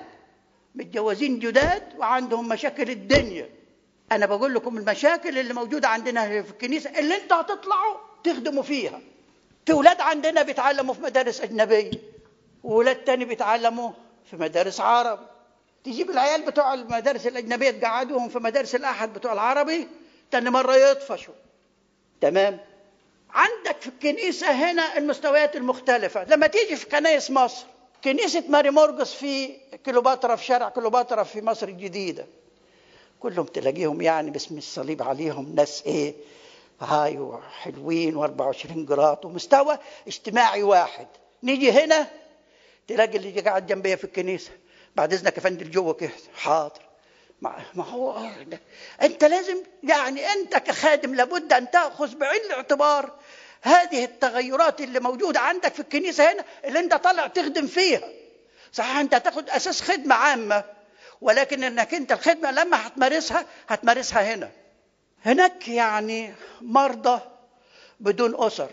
متجوزين 0.75 1.39
جداد 1.39 1.83
وعندهم 1.99 2.49
مشاكل 2.49 2.91
الدنيا. 2.91 3.49
أنا 4.13 4.27
بقول 4.27 4.55
لكم 4.55 4.79
المشاكل 4.79 5.39
اللي 5.39 5.55
موجودة 5.55 5.89
عندنا 5.89 6.43
في 6.43 6.51
الكنيسة 6.51 6.99
اللي 6.99 7.17
أنتوا 7.17 7.41
هتطلعوا 7.41 7.97
تخدموا 8.25 8.63
فيها. 8.63 9.01
في 9.67 9.73
ولاد 9.73 10.01
عندنا 10.01 10.43
بيتعلموا 10.43 10.95
في 10.95 11.03
مدارس 11.03 11.41
أجنبية 11.41 11.91
وولاد 12.65 12.97
تاني 12.97 13.25
بيتعلموا 13.25 13.91
في 14.31 14.37
مدارس 14.37 14.81
عرب 14.81 15.19
تجيب 15.85 16.11
العيال 16.11 16.43
بتوع 16.43 16.75
المدارس 16.75 17.27
الأجنبية 17.27 17.71
تقعدوهم 17.71 18.29
في 18.29 18.39
مدارس 18.39 18.75
الأحد 18.75 19.13
بتوع 19.15 19.33
العربي 19.33 19.89
تاني 20.31 20.51
مرة 20.51 20.77
يطفشوا. 20.77 21.35
تمام؟ 22.21 22.59
عندك 23.31 23.81
في 23.81 23.87
الكنيسة 23.89 24.51
هنا 24.51 24.99
المستويات 24.99 25.57
المختلفة. 25.57 26.25
لما 26.25 26.47
تيجي 26.47 26.77
في 26.77 26.87
كنايس 26.87 27.31
مصر 27.31 27.67
كنيسة 28.05 28.45
ماري 28.49 28.71
مورجس 28.71 29.13
في 29.15 29.57
كليوباترا 29.87 30.37
في 30.37 30.45
شارع 30.45 30.69
كليوباترا 30.69 31.23
في 31.23 31.43
مصر 31.43 31.69
الجديدة. 31.69 32.27
كلهم 33.21 33.47
تلاقيهم 33.47 34.01
يعني 34.01 34.31
باسم 34.31 34.59
الصليب 34.59 35.03
عليهم 35.03 35.55
ناس 35.55 35.83
إيه؟ 35.87 36.15
هاي 36.81 37.19
وحلوين 37.19 38.27
و24 38.27 38.67
جرات 38.73 39.25
ومستوى 39.25 39.79
اجتماعي 40.07 40.63
واحد. 40.63 41.07
نيجي 41.43 41.73
هنا 41.73 42.07
تلاقي 42.89 43.17
اللي 43.19 43.41
قاعد 43.41 43.67
جنبي 43.67 43.97
في 43.97 44.05
الكنيسة. 44.05 44.51
بعد 44.97 45.13
إذنك 45.13 45.37
يا 45.37 45.43
فندم 45.43 45.71
جوه 45.71 45.95
كده 45.95 46.11
حاضر. 46.35 46.81
ما 47.41 47.85
هو. 47.85 48.27
أنت 49.03 49.25
لازم 49.25 49.57
يعني 49.83 50.27
أنت 50.33 50.57
كخادم 50.57 51.15
لابد 51.15 51.53
أن 51.53 51.71
تأخذ 51.71 52.15
بعين 52.17 52.41
الاعتبار 52.47 53.13
هذه 53.63 54.05
التغيرات 54.05 54.81
اللي 54.81 55.01
موجودة 55.01 55.41
عندك 55.41 55.75
في 55.75 55.81
الكنيسة 55.81 56.33
هنا 56.33 56.45
اللي 56.65 56.79
أنت 56.79 56.95
طالع 56.95 57.27
تخدم 57.27 57.67
فيها. 57.67 58.09
صحيح 58.73 58.97
أنت 58.97 59.15
هتاخد 59.15 59.51
أساس 59.51 59.81
خدمة 59.83 60.15
عامة 60.15 60.65
ولكن 61.21 61.65
إنك 61.65 61.95
أنت 61.95 62.13
الخدمة 62.13 62.51
لما 62.51 62.87
هتمارسها 62.87 63.47
هتمارسها 63.69 64.35
هنا. 64.35 64.51
هناك 65.25 65.69
يعني 65.69 66.35
مرضى 66.61 67.21
بدون 68.01 68.35
أسر. 68.47 68.71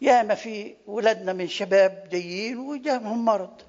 ياما 0.00 0.34
في 0.34 0.74
ولادنا 0.86 1.32
من 1.32 1.48
شباب 1.48 2.08
جايين 2.12 2.58
وجاهم 2.58 3.24
مرض. 3.24 3.62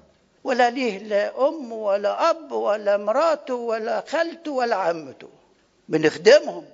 ولا 0.44 0.70
ليه 0.70 0.98
لا 0.98 1.48
أم 1.48 1.72
ولا 1.72 2.30
أب 2.30 2.52
ولا 2.52 2.96
مراته 2.96 3.54
ولا 3.54 4.04
خالته 4.08 4.50
ولا 4.50 4.76
عمته. 4.76 5.28
بنخدمهم. 5.88 6.64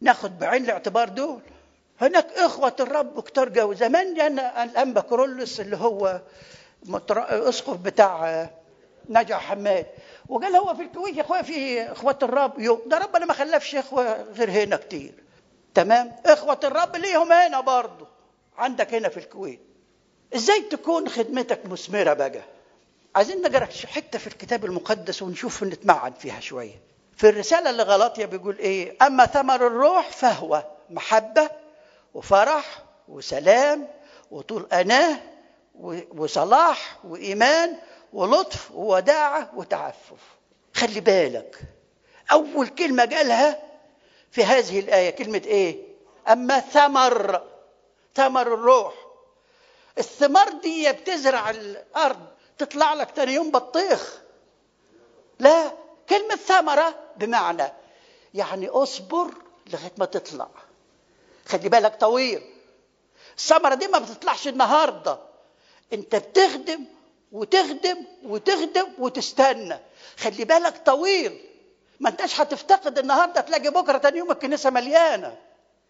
ناخد 0.00 0.38
بعين 0.38 0.64
الاعتبار 0.64 1.08
دول. 1.08 1.40
هناك 2.00 2.32
إخوة 2.32 2.76
الرب 2.80 3.20
كتار 3.20 3.48
جو 3.48 3.72
زمان 3.72 4.14
جانا 4.14 4.64
الانبا 4.64 5.00
كرولس 5.00 5.60
اللي 5.60 5.76
هو 5.76 6.20
اسقف 7.18 7.76
بتاع 7.76 8.46
نجع 9.08 9.38
حماد. 9.38 9.86
وقال 10.28 10.56
هو 10.56 10.74
في 10.74 10.82
الكويت 10.82 11.16
يا 11.16 11.22
اخويا 11.22 11.42
في 11.42 11.82
إخوة 11.92 12.18
الرب. 12.22 12.60
يو 12.60 12.80
ده 12.86 12.98
ربنا 12.98 13.26
ما 13.26 13.32
خلفش 13.32 13.74
إخوة 13.74 14.22
غير 14.22 14.50
هنا 14.50 14.76
كتير. 14.76 15.14
تمام؟ 15.74 16.16
إخوة 16.26 16.60
الرب 16.64 16.96
ليهم 16.96 17.32
هنا 17.32 17.60
برضه. 17.60 18.06
عندك 18.58 18.94
هنا 18.94 19.08
في 19.08 19.16
الكويت. 19.16 19.60
إزاي 20.34 20.60
تكون 20.60 21.08
خدمتك 21.08 21.66
مثمرة 21.66 22.12
بقى؟ 22.12 22.42
عايزين 23.16 23.42
نقرأ 23.42 23.68
حتة 23.86 24.18
في 24.18 24.26
الكتاب 24.26 24.64
المقدس 24.64 25.22
ونشوف 25.22 25.62
نتمعن 25.62 26.12
فيها 26.12 26.40
شوية. 26.40 26.80
في 27.16 27.28
الرسالة 27.28 27.70
اللي 27.70 27.82
غلطية 27.82 28.24
بيقول 28.26 28.58
إيه؟ 28.58 28.96
أما 29.02 29.26
ثمر 29.26 29.66
الروح 29.66 30.10
فهو 30.10 30.64
محبة 30.90 31.50
وفرح 32.14 32.82
وسلام 33.08 33.88
وطول 34.30 34.66
أناة 34.72 35.18
وصلاح 36.16 36.98
وإيمان 37.04 37.76
ولطف 38.12 38.70
ووداعه 38.70 39.50
وتعفف. 39.54 40.20
خلي 40.74 41.00
بالك 41.00 41.58
أول 42.32 42.68
كلمة 42.68 43.04
قالها 43.04 43.62
في 44.30 44.44
هذه 44.44 44.80
الآية 44.80 45.10
كلمة 45.10 45.42
إيه؟ 45.46 45.76
أما 46.28 46.60
ثمر 46.60 47.42
ثمر 48.14 48.54
الروح. 48.54 48.94
الثمار 49.98 50.48
دي 50.52 50.92
بتزرع 50.92 51.50
الأرض 51.50 52.26
تطلع 52.58 52.94
لك 52.94 53.10
تاني 53.10 53.32
يوم 53.34 53.50
بطيخ. 53.50 54.20
لا 55.38 55.72
كلمة 56.08 56.36
ثمرة 56.36 56.94
بمعنى 57.16 57.72
يعني 58.34 58.68
اصبر 58.68 59.30
لغاية 59.66 59.92
ما 59.98 60.04
تطلع. 60.04 60.48
خلي 61.46 61.68
بالك 61.68 62.00
طويل. 62.00 62.42
الثمرة 63.38 63.74
دي 63.74 63.86
ما 63.88 63.98
بتطلعش 63.98 64.48
النهاردة. 64.48 65.18
انت 65.92 66.16
بتخدم 66.16 66.84
وتخدم 67.32 68.04
وتخدم 68.24 68.86
وتستنى. 68.98 69.78
خلي 70.18 70.44
بالك 70.44 70.82
طويل. 70.86 71.44
ما 72.00 72.08
انتش 72.08 72.40
هتفتقد 72.40 72.98
النهارده 72.98 73.40
تلاقي 73.40 73.70
بكرة 73.70 73.98
تاني 73.98 74.18
يوم 74.18 74.30
الكنيسة 74.30 74.70
مليانة. 74.70 75.36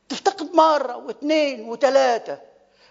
تفتقد 0.09 0.55
مرة 0.55 0.97
واثنين 0.97 1.69
وثلاثة. 1.69 2.39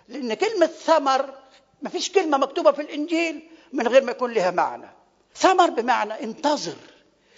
لأن 0.08 0.34
كلمة 0.34 0.66
ثمر 0.66 1.34
ما 1.82 1.90
فيش 1.90 2.12
كلمة 2.12 2.38
مكتوبة 2.38 2.72
في 2.72 2.82
الإنجيل 2.82 3.50
من 3.74 3.88
غير 3.88 4.04
ما 4.04 4.12
يكون 4.12 4.32
لها 4.34 4.52
معنى. 4.52 4.88
ثمر 5.36 5.70
بمعنى 5.70 6.24
انتظر. 6.24 6.76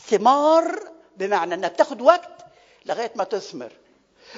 ثمار 0.07 0.79
بمعنى 1.17 1.53
إنك 1.53 1.75
تاخد 1.75 2.01
وقت 2.01 2.45
لغاية 2.85 3.11
ما 3.15 3.23
تثمر. 3.23 3.71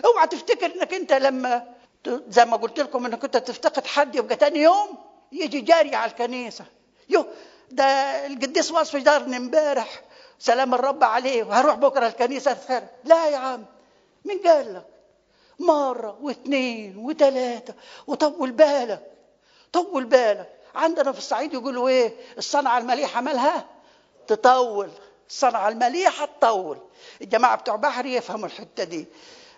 اوعى 0.05 0.27
تفتكر 0.27 0.65
إنك 0.65 0.93
أنت 0.93 1.13
لما 1.13 1.67
زي 2.07 2.45
ما 2.45 2.57
قلت 2.57 2.79
لكم 2.79 3.05
إنك 3.05 3.23
أنت 3.23 3.37
تفتقد 3.37 3.87
حد 3.87 4.15
يبقى 4.15 4.35
تاني 4.35 4.59
يوم 4.59 4.97
يجي 5.31 5.61
جاري 5.61 5.95
على 5.95 6.11
الكنيسة. 6.11 6.65
يو 7.09 7.25
ده 7.71 7.85
القديس 8.25 8.71
وصف 8.71 8.95
جارني 8.95 9.37
امبارح. 9.37 10.01
سلام 10.39 10.73
الرب 10.73 11.03
عليه. 11.03 11.43
وهروح 11.43 11.75
بكرة 11.75 12.07
الكنيسة 12.07 12.51
الخير 12.51 12.83
لا 13.03 13.27
يا 13.29 13.37
عم. 13.37 13.65
مين 14.25 14.39
قال 14.39 14.73
لك؟ 14.73 14.85
مرة 15.59 16.17
واثنين 16.21 16.97
وثلاثة. 16.97 17.73
وطول 18.07 18.51
بالك. 18.51 19.11
طول 19.73 20.03
بالك. 20.03 20.58
عندنا 20.75 21.11
في 21.11 21.17
الصعيد 21.17 21.53
يقولوا 21.53 21.89
إيه؟ 21.89 22.13
الصنعة 22.37 22.77
المليحة 22.77 23.21
مالها؟ 23.21 23.65
تطول. 24.27 24.89
الصنعة 25.29 25.69
المليحة 25.69 26.25
تطول. 26.25 26.77
الجماعة 27.21 27.55
بتوع 27.57 27.75
بحري 27.75 28.15
يفهموا 28.15 28.45
الحتة 28.47 28.83
دي. 28.83 29.05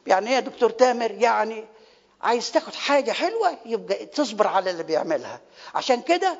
يعني 0.07 0.29
إيه 0.29 0.35
يا 0.35 0.39
دكتور 0.39 0.69
تامر؟ 0.69 1.11
يعني 1.11 1.65
عايز 2.21 2.51
تاخد 2.51 2.73
حاجة 2.75 3.11
حلوة 3.11 3.57
يبقى 3.65 4.05
تصبر 4.05 4.47
على 4.47 4.69
اللي 4.71 4.83
بيعملها. 4.83 5.41
عشان 5.75 6.01
كده 6.01 6.37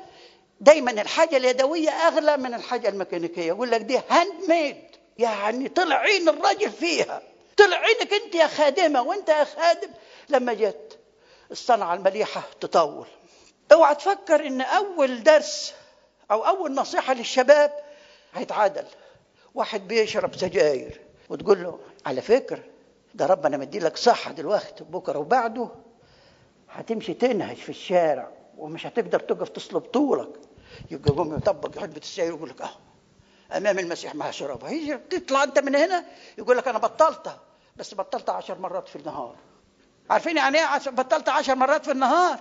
دايما 0.60 0.90
الحاجة 0.90 1.36
اليدوية 1.36 1.90
أغلى 1.90 2.36
من 2.36 2.54
الحاجة 2.54 2.88
الميكانيكية. 2.88 3.42
يقول 3.46 3.70
لك 3.70 3.80
دي 3.80 4.00
handmade 4.10 4.84
يعني 5.18 5.68
طلع 5.68 5.96
عين 5.96 6.28
الراجل 6.28 6.70
فيها. 6.70 7.22
طلع 7.56 7.76
عينك 7.76 8.12
أنت 8.12 8.34
يا 8.34 8.46
خادمة. 8.46 9.02
وأنت 9.02 9.28
يا 9.28 9.44
خادم 9.44 9.90
لما 10.28 10.52
جت. 10.54 10.98
الصنعة 11.50 11.94
المليحة 11.94 12.42
تطول. 12.60 13.06
اوعى 13.72 13.94
تفكر 13.94 14.46
ان 14.46 14.60
اول 14.60 15.22
درس 15.22 15.74
أو 16.30 16.46
اول 16.46 16.74
نصيحة 16.74 17.14
للشباب 17.14 17.72
هيتعادل. 18.34 18.84
واحد 19.54 19.88
بيشرب 19.88 20.36
سجاير 20.36 21.00
وتقول 21.28 21.62
له 21.62 21.78
على 22.06 22.20
فكرة 22.22 22.62
ده 23.14 23.26
ربنا 23.26 23.56
مدي 23.56 23.78
لك 23.78 23.96
صحة 23.96 24.32
دلوقتي 24.32 24.84
بكرة 24.84 25.18
وبعده 25.18 25.68
هتمشي 26.70 27.14
تنهش 27.14 27.62
في 27.62 27.68
الشارع 27.68 28.28
ومش 28.58 28.86
هتقدر 28.86 29.20
تقف 29.20 29.48
تصلب 29.48 29.80
طولك. 29.82 30.28
يبقى 30.90 31.12
يقوم 31.14 31.36
يطبق 31.36 31.78
علبه 31.82 31.96
السجاير 31.96 32.32
يقول 32.34 32.48
لك 32.50 32.62
آه 32.62 32.70
أمام 33.56 33.78
المسيح 33.78 34.14
ما 34.14 34.30
هشربها 34.30 34.70
هي 34.70 34.98
تطلع 35.10 35.42
أنت 35.42 35.58
من 35.58 35.76
هنا 35.76 36.04
يقول 36.38 36.56
لك 36.56 36.68
أنا 36.68 36.78
بطلتها 36.78 37.40
بس 37.76 37.94
بطلتها 37.94 38.32
عشر 38.32 38.58
مرات 38.58 38.88
في 38.88 38.96
النهار. 38.96 39.36
عارفين 40.10 40.36
يعني 40.36 40.58
إيه 40.58 40.78
بطلت 40.90 41.28
عشر 41.28 41.54
مرات 41.54 41.84
في 41.84 41.90
النهار؟ 41.92 42.38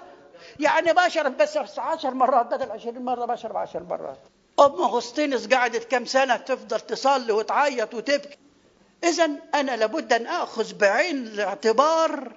يعني 0.60 0.94
بشرب 0.94 1.38
بس 1.38 1.58
عشر 1.78 2.14
مرات 2.14 2.46
بدل 2.46 2.72
عشرين 2.72 3.02
مرة 3.06 3.26
بشرب 3.26 3.58
عشر 3.58 3.84
مرات. 3.84 4.20
أم 4.60 4.66
أغسطينس 4.84 5.48
قعدت 5.48 5.92
كم 5.92 6.06
سنة 6.06 6.36
تفضل 6.36 6.80
تصلي 6.80 7.32
وتعيط 7.34 7.94
وتبكي. 7.94 8.38
إذا 9.04 9.30
أنا 9.56 9.76
لابد 9.76 10.14
أن 10.14 10.28
آخذ 10.28 10.74
بعين 10.74 11.28
الاعتبار 11.28 12.32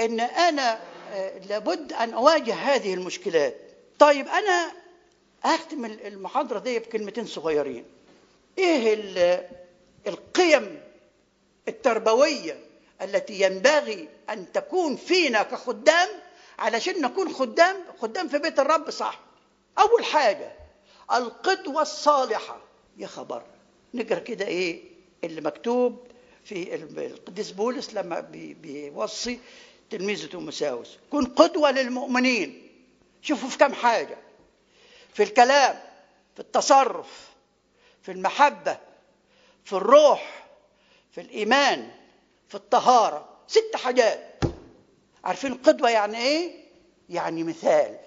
أن 0.00 0.20
أنا 0.20 0.78
آه، 1.12 1.38
لابد 1.38 1.92
أن 1.92 2.14
أواجه 2.14 2.54
هذه 2.54 2.94
المشكلات. 2.94 3.54
طيب 3.98 4.28
أنا 4.28 4.72
أختم 5.44 5.84
المحاضرة 5.84 6.58
دي 6.58 6.78
بكلمتين 6.78 7.26
صغيرين. 7.26 7.84
إيه 8.58 8.94
ال- 8.94 9.48
القيم 10.06 10.80
التربوية 11.68 12.56
التي 13.02 13.40
ينبغي 13.40 14.08
أن 14.30 14.52
تكون 14.52 14.96
فينا 14.96 15.42
كخدام؟ 15.42 16.08
علشان 16.58 17.00
نكون 17.02 17.32
خدام 17.34 17.76
خدام 18.00 18.28
في 18.28 18.38
بيت 18.38 18.58
الرب 18.58 18.90
صح. 18.90 19.20
أول 19.78 20.04
حاجة 20.04 20.52
القدوة 21.12 21.82
الصالحة. 21.82 22.58
يا 22.96 23.06
خبر. 23.06 23.42
نقرأ 23.94 24.18
كده 24.18 24.46
إيه؟ 24.46 24.82
اللي 25.24 25.40
مكتوب 25.40 26.06
في 26.44 26.74
القديس 26.74 27.50
بولس 27.50 27.94
لما 27.94 28.20
بي- 28.20 28.54
بيوصي 28.54 29.40
تلميذة 29.90 30.26
تيموثاوس 30.26 30.98
كن 31.10 31.24
قدوة 31.26 31.70
للمؤمنين. 31.70 32.62
شوفوا 33.22 33.48
في 33.48 33.58
كم 33.58 33.72
حاجة. 33.74 34.18
في 35.14 35.22
الكلام 35.22 35.82
في 36.34 36.40
التصرف 36.40 37.28
في 38.02 38.12
المحبة 38.12 38.78
في 39.64 39.72
الروح 39.72 40.46
في 41.12 41.20
الإيمان 41.20 41.90
في 42.48 42.54
الطهارة. 42.54 43.28
ست 43.48 43.76
حاجات. 43.76 44.35
عارفين 45.26 45.52
القدوة 45.52 45.90
يعني 45.90 46.18
إيه؟ 46.18 46.64
يعني 47.08 47.42
مثال. 47.44 47.98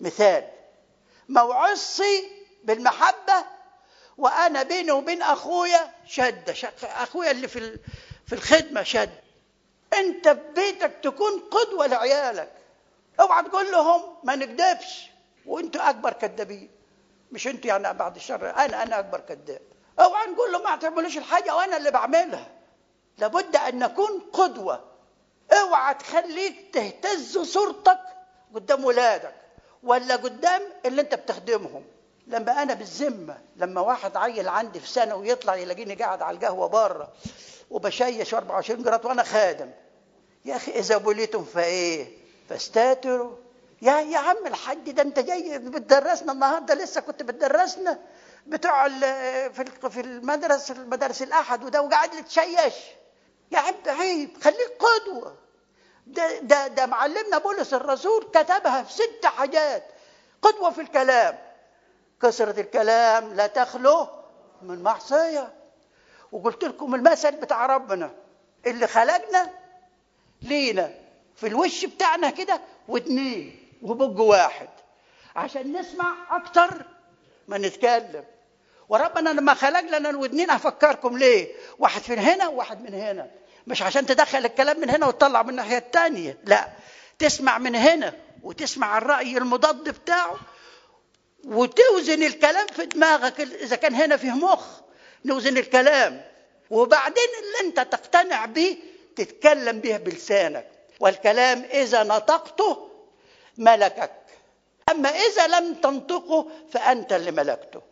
مثال. 0.00 0.48
موعظتي 1.28 2.30
بالمحبة 2.64 3.44
وأنا 4.18 4.62
بيني 4.62 4.90
وبين 4.90 5.22
أخويا 5.22 5.92
شدة 6.06 6.52
شد. 6.52 6.72
أخويا 6.82 7.30
اللي 7.30 7.48
في 7.48 7.78
في 8.26 8.32
الخدمة 8.32 8.82
شد. 8.82 9.10
أنت 9.94 10.28
في 10.28 10.40
بيتك 10.54 10.92
تكون 11.02 11.40
قدوة 11.40 11.86
لعيالك. 11.86 12.52
أوعى 13.20 13.42
تقول 13.44 13.72
لهم 13.72 14.02
ما 14.24 14.36
نكذبش 14.36 15.10
وأنتوا 15.46 15.90
أكبر 15.90 16.12
كذابين 16.12 16.70
مش 17.32 17.46
أنتوا 17.46 17.70
يعني 17.70 17.92
بعد 17.98 18.16
الشر. 18.16 18.50
أنا 18.50 18.82
أنا 18.82 18.98
أكبر 18.98 19.20
كذاب 19.20 19.60
أوعى 20.00 20.26
نقول 20.26 20.52
لهم 20.52 20.62
ما 20.62 20.76
تعملوش 20.76 21.18
الحاجة 21.18 21.56
وأنا 21.56 21.76
اللي 21.76 21.90
بعملها. 21.90 22.48
لابد 23.18 23.56
أن 23.56 23.78
نكون 23.78 24.20
قدوة. 24.32 24.89
اوعى 25.52 25.94
تخليك 25.94 26.74
تهتز 26.74 27.38
صورتك 27.38 27.98
قدام 28.54 28.84
ولادك 28.84 29.34
ولا 29.82 30.16
قدام 30.16 30.62
اللي 30.86 31.02
انت 31.02 31.14
بتخدمهم. 31.14 31.84
لما 32.26 32.62
أنا 32.62 32.74
بالذمة 32.74 33.38
لما 33.56 33.80
واحد 33.80 34.16
عيل 34.16 34.48
عندي 34.48 34.80
في 34.80 34.88
سنة 34.88 35.14
ويطلع 35.14 35.56
يلاقيني 35.56 35.94
قاعد 35.94 36.22
على 36.22 36.36
القهوة 36.36 36.66
بره 36.66 37.12
وبشيش 37.70 38.34
24 38.34 38.82
جرات 38.82 39.04
وأنا 39.06 39.22
خادم. 39.22 39.70
يا 40.44 40.56
أخي 40.56 40.72
إذا 40.72 40.96
بليتم 40.96 41.44
فإيه؟ 41.44 42.08
فاستاتروا. 42.48 43.36
يا 43.82 44.00
يا 44.00 44.18
عم 44.18 44.46
الحاج 44.46 44.90
ده 44.90 45.02
أنت 45.02 45.18
جاي 45.18 45.58
بتدرسنا 45.58 46.32
النهارده؟ 46.32 46.74
لسه 46.74 47.00
كنت 47.00 47.22
بتدرسنا؟ 47.22 47.98
بتوع 48.46 48.88
في 48.88 49.64
في 49.90 50.00
المدرسة 50.00 50.74
المدارس 50.74 51.22
الأحد 51.22 51.64
وده 51.64 51.82
وقاعد 51.82 52.10
تشيش. 52.24 52.74
يا 53.50 53.58
عم 53.58 53.74
ده 53.84 53.92
عيب 53.92 54.42
خليك 54.42 54.72
قدوة. 54.80 55.36
ده 56.06 56.38
ده 56.38 56.66
ده 56.66 56.86
معلمنا 56.86 57.38
بولس 57.38 57.74
الرسول 57.74 58.24
كتبها 58.34 58.82
في 58.82 58.92
ست 58.92 59.26
حاجات. 59.26 59.84
قدوة 60.42 60.70
في 60.70 60.80
الكلام. 60.80 61.38
كثرة 62.22 62.60
الكلام 62.60 63.34
لا 63.34 63.46
تخلو 63.46 64.06
من 64.62 64.82
معصية. 64.82 65.52
وقلت 66.32 66.64
لكم 66.64 66.94
المثل 66.94 67.32
بتاع 67.36 67.66
ربنا. 67.66 68.10
اللي 68.66 68.86
خلقنا 68.86 69.50
لينا 70.42 70.94
في 71.36 71.46
الوش 71.46 71.84
بتاعنا 71.84 72.30
كده 72.30 72.60
واتنين 72.88 73.72
وبق 73.82 74.20
واحد. 74.22 74.68
عشان 75.36 75.72
نسمع 75.76 76.36
أكتر 76.36 76.84
ما 77.48 77.58
نتكلم. 77.58 78.24
وربنا 78.90 79.30
لما 79.30 79.54
خلق 79.54 79.80
لنا 79.80 80.10
الودنين 80.10 80.50
هفكركم 80.50 81.18
ليه؟ 81.18 81.54
واحد 81.78 82.02
من 82.08 82.18
هنا 82.18 82.48
وواحد 82.48 82.82
من 82.82 82.94
هنا. 82.94 83.30
مش 83.66 83.82
عشان 83.82 84.06
تدخل 84.06 84.38
الكلام 84.38 84.80
من 84.80 84.90
هنا 84.90 85.06
وتطلع 85.06 85.42
من 85.42 85.50
الناحية 85.50 85.78
التانية 85.78 86.38
لا. 86.44 86.68
تسمع 87.18 87.58
من 87.58 87.76
هنا 87.76 88.12
وتسمع 88.42 88.98
الرأي 88.98 89.38
المضاد 89.38 89.88
بتاعه 89.88 90.36
وتوزن 91.44 92.22
الكلام 92.22 92.66
في 92.66 92.86
دماغك 92.86 93.40
إذا 93.40 93.76
كان 93.76 93.94
هنا 93.94 94.16
فيه 94.16 94.30
مخ 94.30 94.66
نوزن 95.24 95.58
الكلام. 95.58 96.24
وبعدين 96.70 97.28
اللي 97.38 97.68
أنت 97.68 97.80
تقتنع 97.92 98.44
به 98.44 98.76
تتكلم 99.16 99.80
به 99.80 99.96
بلسانك. 99.96 100.66
والكلام 101.00 101.64
إذا 101.72 102.02
نطقته 102.02 102.90
ملكك. 103.58 104.12
أما 104.90 105.08
إذا 105.08 105.46
لم 105.46 105.74
تنطقه 105.74 106.46
فأنت 106.72 107.12
اللي 107.12 107.30
ملكته. 107.30 107.89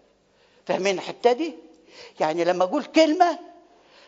فاهمين 0.69 0.95
الحتة 0.95 1.33
دي؟ 1.33 1.55
يعني 2.21 2.45
لما 2.45 2.65
أقول 2.65 2.85
كلمة 2.85 3.39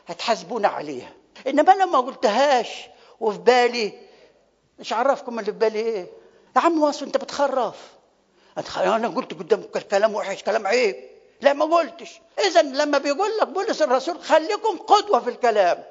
هتحاسبونا 0.06 0.68
عليها. 0.68 1.12
إنما 1.46 1.72
لما 1.72 1.98
قلتهاش 1.98 2.68
وفي 3.20 3.38
بالي 3.38 3.92
مش 4.78 4.92
عرفكم 4.92 5.38
اللي 5.38 5.52
في 5.52 5.58
بالي 5.58 5.78
إيه؟ 5.78 6.06
يا 6.56 6.60
عم 6.60 6.82
واصل 6.82 7.06
أنت 7.06 7.16
بتخرف. 7.16 7.76
أنا 8.76 9.08
قلت 9.08 9.34
قدام 9.34 9.62
كلام 9.90 10.14
وحش 10.14 10.42
كلام 10.42 10.66
عيب. 10.66 10.96
لا 11.40 11.52
ما 11.52 11.64
قلتش. 11.64 12.20
اذا 12.46 12.62
لما 12.62 12.98
بيقول 12.98 13.30
لك 13.40 13.48
بولس 13.48 13.82
الرسول 13.82 14.20
خليكم 14.20 14.78
قدوة 14.78 15.20
في 15.20 15.30
الكلام. 15.30 15.84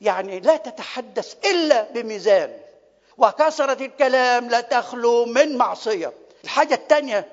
يعني 0.00 0.40
لا 0.40 0.56
تتحدث 0.56 1.34
إلا 1.44 1.82
بميزان. 1.82 2.58
وكثرة 3.18 3.84
الكلام 3.84 4.48
لا 4.48 4.60
تخلو 4.60 5.24
من 5.24 5.56
معصية. 5.56 6.12
الحاجة 6.44 6.74
الثانية 6.74 7.28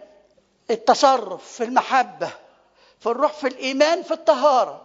التصرف 0.71 1.51
في 1.51 1.63
المحبة. 1.63 2.31
في 3.01 3.07
الروح 3.07 3.33
في 3.33 3.47
الإيمان 3.47 4.03
في 4.03 4.11
الطهارة. 4.11 4.81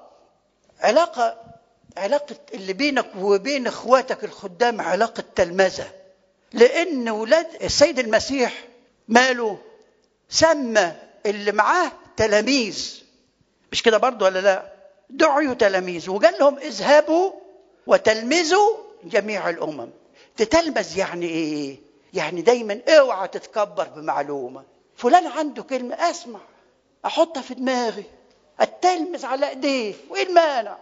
علاقة 0.80 1.40
علاقة 1.96 2.36
اللي 2.54 2.72
بينك 2.72 3.06
وبين 3.18 3.66
إخواتك 3.66 4.24
الخدام 4.24 4.80
علاقة 4.80 5.24
تلمذة. 5.34 5.92
لأن 6.52 7.08
ولاد 7.08 7.46
السيد 7.62 7.98
المسيح 7.98 8.64
ماله 9.08 9.58
سمى 10.28 10.92
اللي 11.26 11.52
معاه 11.52 11.92
تلاميذ. 12.16 13.02
مش 13.72 13.82
كده 13.82 13.98
برضه 13.98 14.26
ولا 14.26 14.38
لا؟ 14.38 14.72
دعوا 15.10 15.54
تلاميذ. 15.54 16.10
وقال 16.10 16.34
لهم 16.40 16.58
اذهبوا 16.58 17.32
وتلمذوا 17.86 18.76
جميع 19.04 19.50
الأمم. 19.50 19.90
تتلمذ 20.36 20.98
يعني 20.98 21.26
إيه؟ 21.26 21.76
يعني 22.14 22.42
دايما 22.42 22.80
اوعى 22.88 23.28
تتكبر 23.28 23.84
بمعلومة. 23.84 24.62
فلان 24.96 25.26
عنده 25.26 25.62
كلمة 25.62 25.94
اسمع. 25.94 26.40
أحطها 27.06 27.40
في 27.40 27.54
دماغي 27.54 28.04
التلمذ 28.60 29.26
على 29.26 29.48
ايديه 29.48 29.94
وإيه 30.10 30.26
المانع؟ 30.26 30.78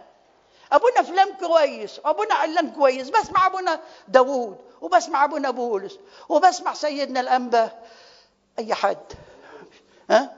أبونا 0.71 1.01
فلان 1.01 1.33
كويس 1.33 1.99
أبونا 2.05 2.33
علان 2.33 2.71
كويس 2.71 3.09
بسمع 3.09 3.45
أبونا 3.45 3.79
داوود 4.07 4.57
وبسمع 4.81 5.23
أبونا 5.23 5.49
بولس 5.51 5.99
وبسمع 6.29 6.73
سيدنا 6.73 7.19
الأنبا. 7.19 7.71
أي 8.59 8.73
حد؟ 8.73 9.13
ها؟ 10.09 10.35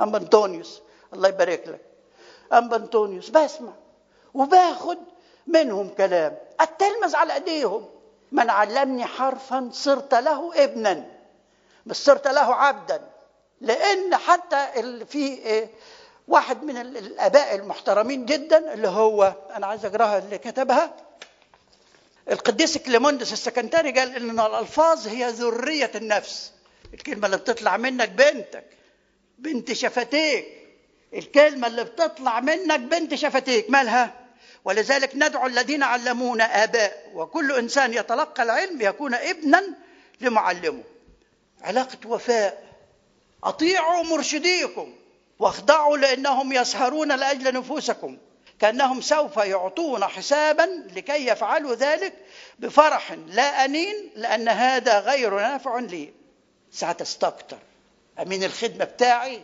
أم 0.00 0.16
أنطونيوس 0.16 0.80
الله 1.12 1.28
يبارك 1.28 1.68
لك. 1.68 1.80
أم 2.52 2.74
أنطونيوس 2.74 3.30
بسمع. 3.30 3.72
وباخد 4.34 4.98
منهم 5.46 5.88
كلام. 5.88 6.36
التلمذ 6.60 7.16
على 7.16 7.34
إيديهم. 7.34 7.88
من 8.32 8.50
علمني 8.50 9.04
حرفا 9.04 9.70
صرت 9.72 10.14
له 10.14 10.64
ابنا 10.64 11.10
مش 11.86 11.96
صرت 11.96 12.28
له 12.28 12.54
عبدا. 12.54 13.11
لأن 13.62 14.16
حتى 14.16 14.68
في 15.10 15.18
إيه، 15.18 15.68
واحد 16.28 16.62
من 16.64 16.76
ال- 16.76 16.96
الآباء 16.96 17.54
المحترمين 17.54 18.26
جدا 18.26 18.74
اللي 18.74 18.88
هو 18.88 19.34
أنا 19.56 19.66
عايز 19.66 19.84
أقراها 19.84 20.18
اللي 20.18 20.38
كتبها. 20.38 20.96
القديس 22.30 22.78
كليموندس 22.78 23.32
السكندري 23.32 23.90
قال 23.92 24.16
إن 24.16 24.40
الألفاظ 24.40 25.08
هي 25.08 25.28
ذرية 25.30 25.90
النفس. 25.94 26.52
الكلمة 26.94 27.26
اللي 27.26 27.36
بتطلع 27.36 27.76
منك 27.76 28.08
بنتك 28.08 28.64
بنت 29.38 29.72
شفتيك. 29.72 30.46
الكلمة 31.14 31.66
اللي 31.66 31.84
بتطلع 31.84 32.40
منك 32.40 32.80
بنت 32.80 33.14
شفتيك 33.14 33.70
مالها؟ 33.70 34.14
ولذلك 34.64 35.10
ندعو 35.14 35.46
الذين 35.46 35.82
علمونا 35.82 36.64
آباء 36.64 37.10
وكل 37.14 37.52
إنسان 37.52 37.94
يتلقى 37.94 38.42
العلم 38.42 38.80
يكون 38.82 39.14
ابنا 39.14 39.62
لمعلمه. 40.20 40.82
علاقة 41.62 41.98
وفاء. 42.06 42.71
أطيعوا 43.44 44.02
مرشديكم 44.02 44.92
واخضعوا 45.38 45.96
لأنهم 45.96 46.52
يسهرون 46.52 47.12
لأجل 47.12 47.54
نفوسكم 47.54 48.16
كأنهم 48.60 49.00
سوف 49.00 49.36
يعطون 49.36 50.04
حسابا 50.04 50.68
لكي 50.96 51.26
يفعلوا 51.26 51.74
ذلك 51.74 52.12
بفرح 52.58 53.12
لا 53.26 53.64
أنين 53.64 54.10
لأن 54.16 54.48
هذا 54.48 55.00
غير 55.00 55.34
نافع 55.40 55.78
لي. 55.78 56.12
ساعة 56.72 56.96
استكتر 57.02 57.58
أمين 58.22 58.44
الخدمة 58.44 58.84
بتاعي؟ 58.84 59.42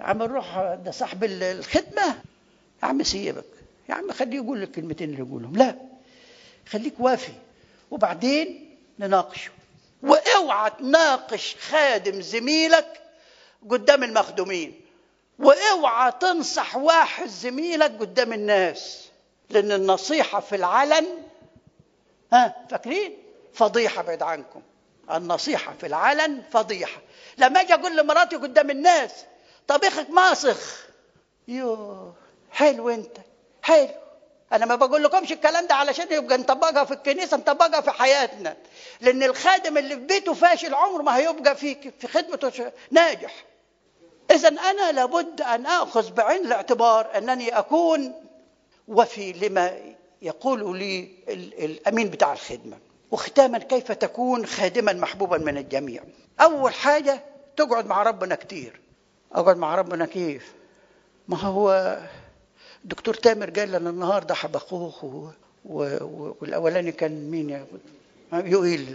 يا 0.00 0.04
عم 0.04 0.18
نروح 0.22 0.58
ده 0.84 0.90
صاحب 0.90 1.24
الخدمة. 1.24 2.06
يا 2.82 2.88
عم 2.88 3.02
سيبك. 3.02 3.44
يا 3.88 3.94
عم 3.94 4.12
خليه 4.12 4.36
يقول 4.36 4.62
لك 4.62 4.68
الكلمتين 4.68 5.10
اللي 5.10 5.20
يقولهم. 5.28 5.56
لا. 5.56 5.76
خليك 6.68 6.94
وافي. 6.98 7.32
وبعدين 7.90 8.76
نناقشه. 8.98 9.50
وأوعى 10.02 10.70
تناقش 10.70 11.56
خادم 11.60 12.20
زميلك 12.20 13.00
قدام 13.70 14.02
المخدومين. 14.02 14.80
واوعى 15.38 16.12
تنصح 16.20 16.76
واحد 16.76 17.26
زميلك 17.26 17.90
قدام 18.00 18.32
الناس 18.32 19.08
لأن 19.50 19.72
النصيحة 19.72 20.40
في 20.40 20.56
العلن 20.56 21.06
ها 22.32 22.66
فاكرين؟ 22.70 23.18
فضيحة 23.54 24.02
بعيد 24.02 24.22
عنكم. 24.22 24.62
النصيحة 25.10 25.74
في 25.80 25.86
العلن 25.86 26.42
فضيحة. 26.52 27.00
لما 27.38 27.60
أجي 27.60 27.74
أقول 27.74 27.96
لمراتي 27.96 28.36
قدام 28.36 28.70
الناس 28.70 29.10
طبيخك 29.68 30.10
ماسخ. 30.10 30.86
يوه 31.48 32.14
حلو 32.52 32.88
أنت 32.88 33.16
حلو. 33.62 33.88
أنا 34.52 34.66
ما 34.66 34.74
بقول 34.74 35.02
لكمش 35.04 35.32
الكلام 35.32 35.66
ده 35.66 35.74
علشان 35.74 36.06
يبقى 36.12 36.38
نطبقها 36.38 36.84
في 36.84 36.94
الكنيسة 36.94 37.36
نطبقها 37.36 37.80
في 37.80 37.90
حياتنا. 37.90 38.56
لأن 39.00 39.22
الخادم 39.22 39.78
اللي 39.78 39.94
في 39.94 40.00
بيته 40.00 40.34
فاشل 40.34 40.74
عمره 40.74 41.02
ما 41.02 41.16
هيبقى 41.16 41.56
في 41.56 41.92
في 41.98 42.08
خدمته 42.08 42.72
ناجح. 42.90 43.44
اذا 44.30 44.48
أنا 44.48 44.92
لابد 44.92 45.40
أن 45.40 45.66
آخذ 45.66 46.12
بعين 46.12 46.46
الاعتبار 46.46 47.18
أنني 47.18 47.58
أكون 47.58 48.12
وفي 48.88 49.32
لما 49.32 49.78
يقول 50.22 50.78
لي 50.78 51.08
الأمين 51.58 52.08
بتاع 52.10 52.32
الخدمة. 52.32 52.78
وختاما 53.10 53.58
كيف 53.58 53.92
تكون 53.92 54.46
خادما 54.46 54.92
محبوبا 54.92 55.38
من 55.38 55.58
الجميع. 55.58 56.02
أول 56.40 56.74
حاجة 56.74 57.22
تقعد 57.56 57.86
مع 57.86 58.02
ربنا 58.02 58.34
كتير. 58.34 58.80
أقعد 59.32 59.56
مع 59.56 59.74
ربنا 59.74 60.06
كيف؟ 60.06 60.52
ما 61.28 61.36
هو 61.36 61.98
الدكتور 62.84 63.14
تامر 63.14 63.50
قال 63.50 63.72
لنا 63.72 63.90
النهارده 63.90 64.34
حبقوخ 64.34 65.04
و... 65.04 65.28
و... 65.64 65.98
والأولاني 66.40 66.92
كان 66.92 67.30
مين 67.30 67.66
يقول 68.32 68.88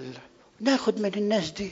ناخد 0.60 1.02
من 1.02 1.12
الناس 1.16 1.52
دي. 1.52 1.72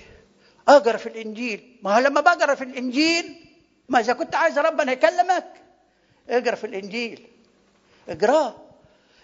أقرأ 0.68 0.98
في 0.98 1.10
الإنجيل. 1.10 1.78
ما 1.84 1.96
هو 1.96 2.00
لما 2.00 2.22
بقرأ 2.22 2.56
في 2.56 2.64
الإنجيل 2.64 3.49
ما 3.90 4.00
إذا 4.00 4.14
كنت 4.14 4.36
عايز 4.36 4.60
ربنا 4.60 4.92
يكلمك 4.92 5.46
اقرأ 6.30 6.56
في 6.56 6.64
الإنجيل. 6.68 7.28
اقراه 8.10 8.56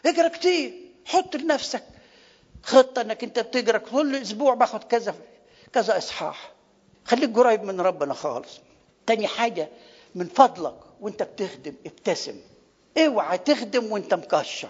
اقرأ 0.06 0.28
كتير. 0.28 0.74
حط 1.06 1.36
لنفسك 1.36 1.84
خطة 2.64 3.02
إنك 3.02 3.24
أنت 3.24 3.40
بتقرأ. 3.40 3.78
كل 3.78 4.16
أسبوع 4.16 4.54
باخد 4.54 4.84
كذا 4.84 5.16
كذا 5.74 5.98
إصحاح. 5.98 6.52
خليك 7.06 7.36
قريب 7.36 7.64
من 7.64 7.82
ربنا 7.82 8.14
خالص. 8.14 8.60
تاني 9.08 9.28
حاجة 9.28 9.70
من 10.16 10.28
فضلك 10.28 10.76
وأنت 11.02 11.24
بتخدم 11.24 11.74
ابتسم. 11.86 12.42
اوعى 12.98 13.38
تخدم 13.38 13.92
وأنت 13.92 14.14
مكشر. 14.14 14.70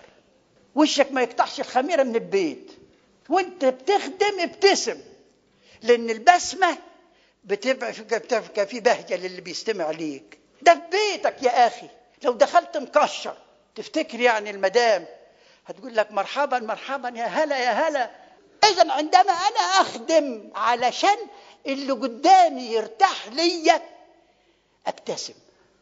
وشك 0.76 1.12
ما 1.12 1.22
يقطعش 1.22 1.60
الخميرة 1.60 2.04
من 2.04 2.16
البيت. 2.16 2.72
وأنت 3.30 3.66
بتخدم 3.66 4.40
ابتسم. 4.40 4.98
لأن 5.84 6.10
البسمة 6.10 6.78
بتبقى 7.46 7.94
في 8.66 8.80
بهجة 8.80 9.16
للي 9.16 9.42
بيستمع 9.42 9.90
ليك. 9.92 10.40
ده 10.62 10.74
في 10.74 10.82
بيتك 10.92 11.44
يا 11.44 11.68
أخي. 11.68 11.90
لو 12.24 12.32
دخلت 12.34 12.78
مكشر. 12.78 13.38
تفتكر 13.76 14.20
يعني 14.20 14.50
المدام 14.50 15.06
هتقول 15.66 15.96
لك 15.96 16.12
مرحبا 16.12 16.60
مرحبا 16.60 17.10
يا 17.10 17.26
هلا 17.26 17.58
يا 17.58 17.72
هلا. 17.72 18.10
اذا 18.64 18.92
عندما 18.94 19.32
أنا 19.32 19.60
أخدم 19.60 20.50
علشان 20.56 21.18
اللي 21.68 21.92
قدامي 21.92 22.62
يرتاح 22.62 23.28
ليا 23.28 23.82
أبتسم. 24.88 25.34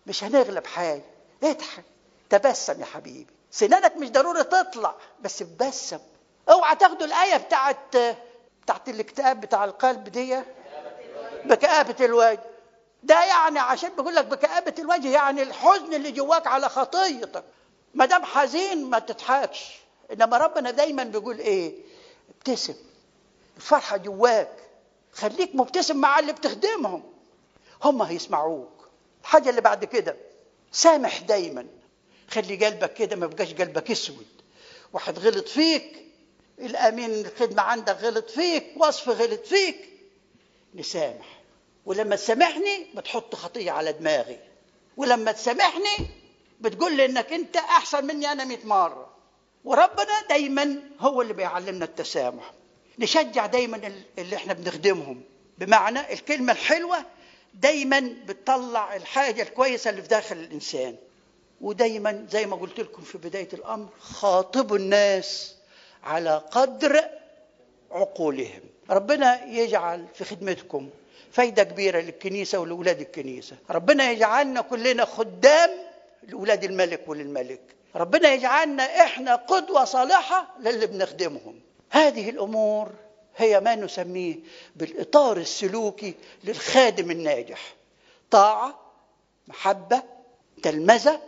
مش 0.08 0.24
هنغلب 0.24 0.66
حاجة. 0.68 1.02
اضحك. 1.44 1.84
تبسم 2.30 2.82
يا 2.82 2.86
حبيبي. 2.86 3.28
سنانك 3.52 3.98
مش 3.98 4.10
ضروري 4.12 4.44
تطلع 4.44 4.96
بس 5.22 5.38
تبسم 5.40 6.00
اوعى 6.50 6.76
تاخدوا 6.76 7.08
الآية 7.08 7.38
بتاعت 7.38 7.98
بتاعت 8.64 8.90
الاكتئاب 8.90 9.42
بتاع 9.42 9.66
القلب 9.66 10.04
دي. 10.04 10.40
بكآبة 11.46 12.06
الوجه. 12.06 12.40
ده 13.04 13.24
يعني 13.26 13.60
عشان 13.60 13.96
بقول 13.96 14.16
لك 14.16 14.26
بكآبة 14.26 14.74
الوجه 14.80 15.08
يعني 15.10 15.44
الحزن 15.44 15.94
اللي 15.94 16.12
جواك 16.12 16.48
على 16.48 16.70
خطيتك 16.70 17.44
ما 17.94 18.06
دام 18.06 18.24
حزين 18.26 18.90
ما 18.90 19.00
تضحكش. 19.00 19.60
إنما 20.12 20.38
ربنا 20.38 20.72
دايما 20.72 21.04
بيقول 21.04 21.40
إيه؟ 21.40 21.74
ابتسم. 22.38 22.76
الفرحة 23.58 23.98
جواك. 23.98 24.58
خليك 25.14 25.56
مبتسم 25.56 25.98
مع 25.98 26.20
اللي 26.20 26.34
بتخدمهم. 26.34 27.04
هم 27.84 28.02
هيسمعوك. 28.02 28.88
الحاجة 29.22 29.50
اللي 29.50 29.62
بعد 29.62 29.86
كده. 29.86 30.16
سامح 30.72 31.20
دايما. 31.22 31.68
خلي 32.30 32.66
قلبك 32.66 32.94
كده 32.94 33.16
ما 33.16 33.26
يبقاش 33.26 33.54
قلبك 33.54 33.92
أسود. 33.92 34.28
واحد 34.94 35.20
غلط 35.20 35.48
فيك. 35.48 36.06
الأمين 36.60 37.12
الخدمة 37.14 37.62
عندك 37.62 37.98
غلط 38.02 38.30
فيك. 38.30 38.74
وصف 38.78 39.10
غلط 39.10 39.46
فيك. 39.46 39.93
نسامح 40.76 41.40
ولما 41.86 42.16
تسامحني 42.16 42.86
بتحط 42.96 43.36
خطية 43.36 43.72
على 43.72 43.92
دماغي. 43.92 44.40
ولما 44.98 45.32
تسامحني 45.32 46.08
بتقول 46.62 46.98
لي 46.98 47.06
إنك 47.06 47.34
أنت 47.34 47.56
أحسن 47.58 48.06
مني 48.06 48.32
أنا 48.32 48.44
100 48.46 48.58
مرة. 48.66 49.14
وربنا 49.66 50.22
دايما 50.30 50.80
هو 51.00 51.22
اللي 51.22 51.34
بيعلمنا 51.34 51.86
التسامح. 51.86 52.54
نشجع 53.00 53.46
دايما 53.46 53.94
اللي 54.18 54.36
إحنا 54.36 54.54
بنخدمهم. 54.54 55.22
بمعنى 55.58 56.14
الكلمة 56.14 56.54
الحلوة 56.54 57.06
دايما 57.54 58.16
بتطلع 58.28 58.96
الحاجة 58.96 59.42
الكويسة 59.42 59.90
اللي 59.90 60.02
في 60.02 60.08
داخل 60.08 60.38
الإنسان. 60.38 60.96
ودايما 61.62 62.28
زي 62.32 62.46
ما 62.46 62.56
قلت 62.56 62.80
لكم 62.80 63.02
في 63.02 63.18
بداية 63.18 63.50
الأمر 63.54 63.90
خاطبوا 64.00 64.78
الناس 64.78 65.56
على 66.04 66.42
قدر 66.52 67.02
عقولهم. 67.92 68.62
ربنا 68.90 69.46
يجعل 69.46 70.06
في 70.14 70.24
خدمتكم 70.26 70.90
فايدة 71.32 71.64
كبيرة 71.64 72.00
للكنيسة 72.00 72.60
ولأولاد 72.60 73.02
الكنيسة. 73.02 73.56
ربنا 73.70 74.12
يجعلنا 74.12 74.62
كلنا 74.62 75.06
خدام 75.06 75.70
لأولاد 76.24 76.64
الملك 76.64 77.02
وللملك. 77.08 77.62
ربنا 77.96 78.34
يجعلنا 78.34 78.84
إحنا 78.84 79.36
قدوة 79.36 79.86
صالحة 79.86 80.48
للي 80.60 80.88
بنخدمهم. 80.88 81.60
هذه 81.90 82.30
الأمور 82.30 82.92
هي 83.38 83.60
ما 83.60 83.76
نسميه 83.76 84.36
بالإطار 84.76 85.38
السلوكي 85.38 86.14
للخادم 86.44 87.12
الناجح. 87.12 87.74
طاعة 88.32 88.80
محبة 89.48 90.04
تلمذة 90.64 91.22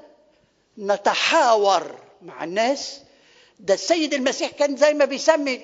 نتحاور 0.78 1.96
مع 2.22 2.44
الناس. 2.44 3.02
ده 3.60 3.74
السيد 3.74 4.14
المسيح 4.14 4.52
كان 4.52 4.78
زي 4.78 4.94
ما 4.94 5.06
بيسمي 5.06 5.62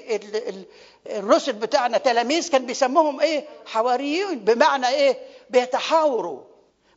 الرسل 1.08 1.54
بتاعنا 1.54 1.98
تلاميذ 1.98 2.50
كان 2.52 2.66
بيسموهم 2.66 3.20
إيه؟ 3.20 3.46
حواريون 3.66 4.40
بمعنى 4.40 4.88
إيه؟ 4.88 5.18
بيتحاوروا 5.50 6.42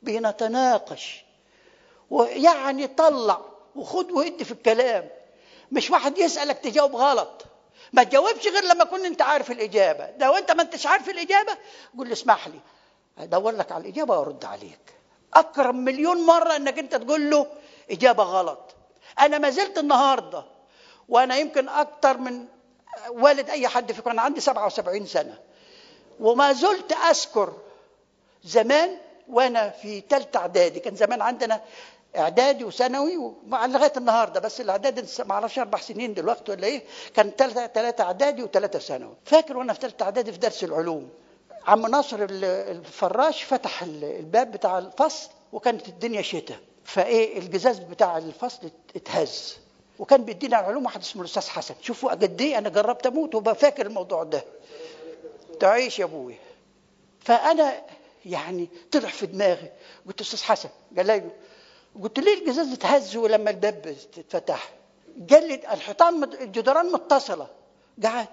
بنتناقش 0.02 1.24
ويعني 2.10 2.86
طلع 2.86 3.40
وخد 3.76 4.10
وهد 4.10 4.42
في 4.42 4.52
الكلام. 4.52 5.08
مش 5.72 5.90
واحد 5.90 6.18
يسألك 6.18 6.58
تجاوب 6.58 6.96
غلط. 6.96 7.44
ما 7.92 8.02
تجاوبش 8.02 8.48
غير 8.48 8.64
لما 8.64 8.84
تكون 8.84 9.06
أنت 9.06 9.22
عارف 9.22 9.50
الإجابة. 9.50 10.10
لو 10.18 10.32
انت 10.36 10.50
ما 10.52 10.62
أنتش 10.62 10.86
عارف 10.86 11.08
الإجابة 11.08 11.52
قول 11.98 12.06
لي 12.06 12.12
اسمح 12.12 12.48
لي 12.48 12.60
أدور 13.18 13.52
لك 13.52 13.72
على 13.72 13.82
الإجابة 13.82 14.18
وأرد 14.18 14.44
عليك. 14.44 14.94
أكرم 15.34 15.76
مليون 15.76 16.26
مرة 16.26 16.56
إنك 16.56 16.78
أنت 16.78 16.94
تقول 16.96 17.30
له 17.30 17.46
إجابة 17.90 18.22
غلط. 18.22 18.74
أنا 19.20 19.38
ما 19.38 19.50
زلت 19.50 19.78
النهاردة 19.78 20.44
وأنا 21.08 21.36
يمكن 21.36 21.68
أكتر 21.68 22.18
من 22.18 22.46
والد 23.10 23.50
أي 23.50 23.68
حد 23.68 23.92
فيكم 23.92 24.10
أنا 24.10 24.22
عندي 24.22 24.40
77 24.40 25.06
سنة. 25.06 25.38
وما 26.20 26.52
زلت 26.52 26.92
أذكر 26.92 27.52
زمان 28.44 28.96
وأنا 29.28 29.70
في 29.70 30.02
ثالثة 30.10 30.38
إعدادي. 30.40 30.80
كان 30.80 30.96
زمان 30.96 31.22
عندنا 31.22 31.60
إعدادي 32.16 32.64
وثانوي 32.64 33.32
لغاية 33.48 33.92
النهارده 33.96 34.40
بس 34.40 34.60
الاعدادي 34.60 35.02
ما 35.24 35.32
أعرفش 35.34 35.58
أربع 35.58 35.78
سنين 35.78 36.14
دلوقتي 36.14 36.52
ولا 36.52 36.66
إيه. 36.66 36.82
كان 37.16 37.30
ثلاثة 37.30 37.66
ثلاثة 37.66 38.04
إعدادي 38.04 38.42
وثلاثه 38.42 38.78
ثانوي. 38.78 39.14
فاكر 39.24 39.56
وأنا 39.56 39.72
في 39.72 39.80
ثالثه 39.80 40.04
إعدادي 40.04 40.32
في 40.32 40.38
درس 40.38 40.64
العلوم. 40.64 41.08
عم 41.66 41.86
ناصر 41.86 42.16
الفراش 42.20 43.42
فتح 43.42 43.82
الباب 43.82 44.52
بتاع 44.52 44.78
الفصل 44.78 45.30
وكانت 45.52 45.88
الدنيا 45.88 46.22
شتاء. 46.22 46.58
فإيه 46.84 47.38
الجزاز 47.38 47.78
بتاع 47.78 48.18
الفصل 48.18 48.70
اتهز. 48.96 49.56
وكان 49.98 50.24
بيدينا 50.24 50.60
العلوم 50.60 50.84
واحد 50.84 51.00
اسمه 51.00 51.22
الأستاذ 51.22 51.48
حسن. 51.48 51.74
شوفوا 51.82 52.10
قد 52.10 52.40
إيه 52.40 52.58
أنا 52.58 52.68
جربت 52.68 53.06
أموت 53.06 53.34
وبفاكر 53.34 53.86
الموضوع 53.86 54.22
ده. 54.22 54.44
تعيش 55.60 55.98
يا 55.98 56.04
أبوي. 56.04 56.34
فأنا 57.20 57.82
يعني 58.26 58.68
طلع 58.92 59.08
في 59.08 59.26
دماغي. 59.26 59.70
قلت 60.06 60.20
أستاذ 60.20 60.42
حسن 60.42 60.68
قال 60.96 61.06
لي 61.06 61.30
قلت 62.02 62.18
ليه 62.18 62.34
الجزاز 62.40 62.72
اتهز 62.72 63.16
ولما 63.16 63.50
الباب 63.50 63.96
اتفتح؟ 64.18 64.70
قال 65.30 65.48
لي 65.48 65.54
الحيطان 65.54 66.24
الجدران 66.24 66.92
متصلة. 66.92 67.46
قعد. 68.04 68.26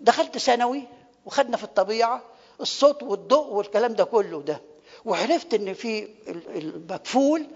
دخلت 0.00 0.38
ثانوي 0.38 0.82
وخدنا 1.26 1.56
في 1.56 1.64
الطبيعة 1.64 2.22
الصوت 2.60 3.02
والضوء 3.02 3.46
والكلام 3.52 3.94
ده 3.94 4.04
كله 4.04 4.42
ده. 4.42 4.60
وعرفت 5.04 5.54
إن 5.54 5.74
في 5.74 6.02
ال- 6.28 6.56
المكفول 6.56 7.46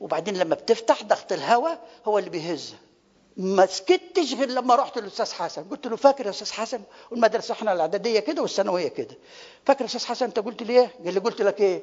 وبعدين 0.00 0.36
لما 0.36 0.54
بتفتح 0.54 1.02
ضغط 1.02 1.32
الهواء 1.32 1.78
هو 2.04 2.18
اللي 2.18 2.30
بيهزها 2.30 2.78
ما 3.36 3.66
سكتش 3.66 4.34
غير 4.34 4.48
لما 4.48 4.74
رحت 4.74 4.98
للأستاذ 4.98 5.32
حسن. 5.32 5.64
قلت 5.64 5.86
له 5.86 5.96
فاكر 5.96 6.24
يا 6.26 6.30
أستاذ 6.30 6.52
حسن؟ 6.52 6.80
والمدرسة 7.10 7.52
إحنا 7.52 7.72
الإعدادية 7.72 8.20
كده 8.20 8.42
والثانوية 8.42 8.88
كده. 8.88 9.16
فاكر 9.66 9.80
يا 9.80 9.86
أستاذ 9.86 10.04
حسن؟ 10.06 10.24
انت 10.26 10.38
قلت 10.38 10.62
لي 10.62 10.80
إيه؟ 10.80 10.90
قال 11.04 11.14
لي 11.14 11.20
قلت 11.20 11.42
لك 11.42 11.60
إيه؟ 11.60 11.82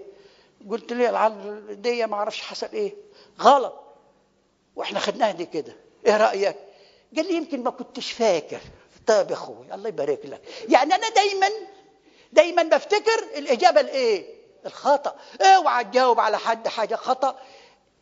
قلت 0.70 0.94
لي 0.94 1.10
العرضية 1.10 2.06
ما 2.06 2.16
أعرفش 2.16 2.42
حصل 2.42 2.68
إيه. 2.74 2.94
غلط. 3.42 3.74
وإحنا 4.76 5.00
خدناها 5.00 5.32
دي 5.32 5.46
كده. 5.46 5.76
إيه 6.06 6.18
رأيك؟ 6.18 6.56
قال 7.16 7.26
لي 7.28 7.34
يمكن 7.34 7.64
ما 7.64 7.70
كنتش 7.70 8.12
فاكر. 8.12 8.60
طيب 9.08 9.30
يا 9.30 9.34
أخوي 9.36 9.74
الله 9.74 9.88
يبارك 9.90 10.20
لك. 10.26 10.42
يعني 10.70 10.96
أنا 10.96 11.10
دايما 11.10 11.48
دايما 12.34 12.64
بفتكر 12.64 13.24
الإجابة 13.36 13.82
الإيه؟ 13.82 14.26
الخطأ. 14.66 15.16
اوعى 15.42 15.84
تجاوب 15.84 16.20
على 16.20 16.38
حد 16.38 16.68
حاجة 16.68 16.96
خطأ. 16.96 17.40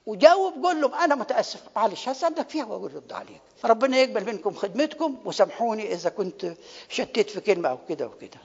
وجاوب 0.10 0.54
قول 0.64 0.82
لهم 0.82 0.94
أنا 0.94 1.16
متأسف. 1.16 1.62
معلش 1.76 2.10
هسالك 2.10 2.50
فيها 2.50 2.66
واقول 2.66 2.94
رد 2.96 3.12
عليك. 3.14 3.42
ربنا 3.66 3.98
يقبل 3.98 4.26
منكم 4.26 4.54
خدمتكم 4.54 5.18
وسامحوني 5.26 5.94
إذا 5.94 6.10
كنت 6.10 6.54
شتيت 6.90 7.30
في 7.30 7.42
كلمة 7.42 7.70
أو 7.70 7.78
كده 7.90 8.08
وكده. 8.08 8.40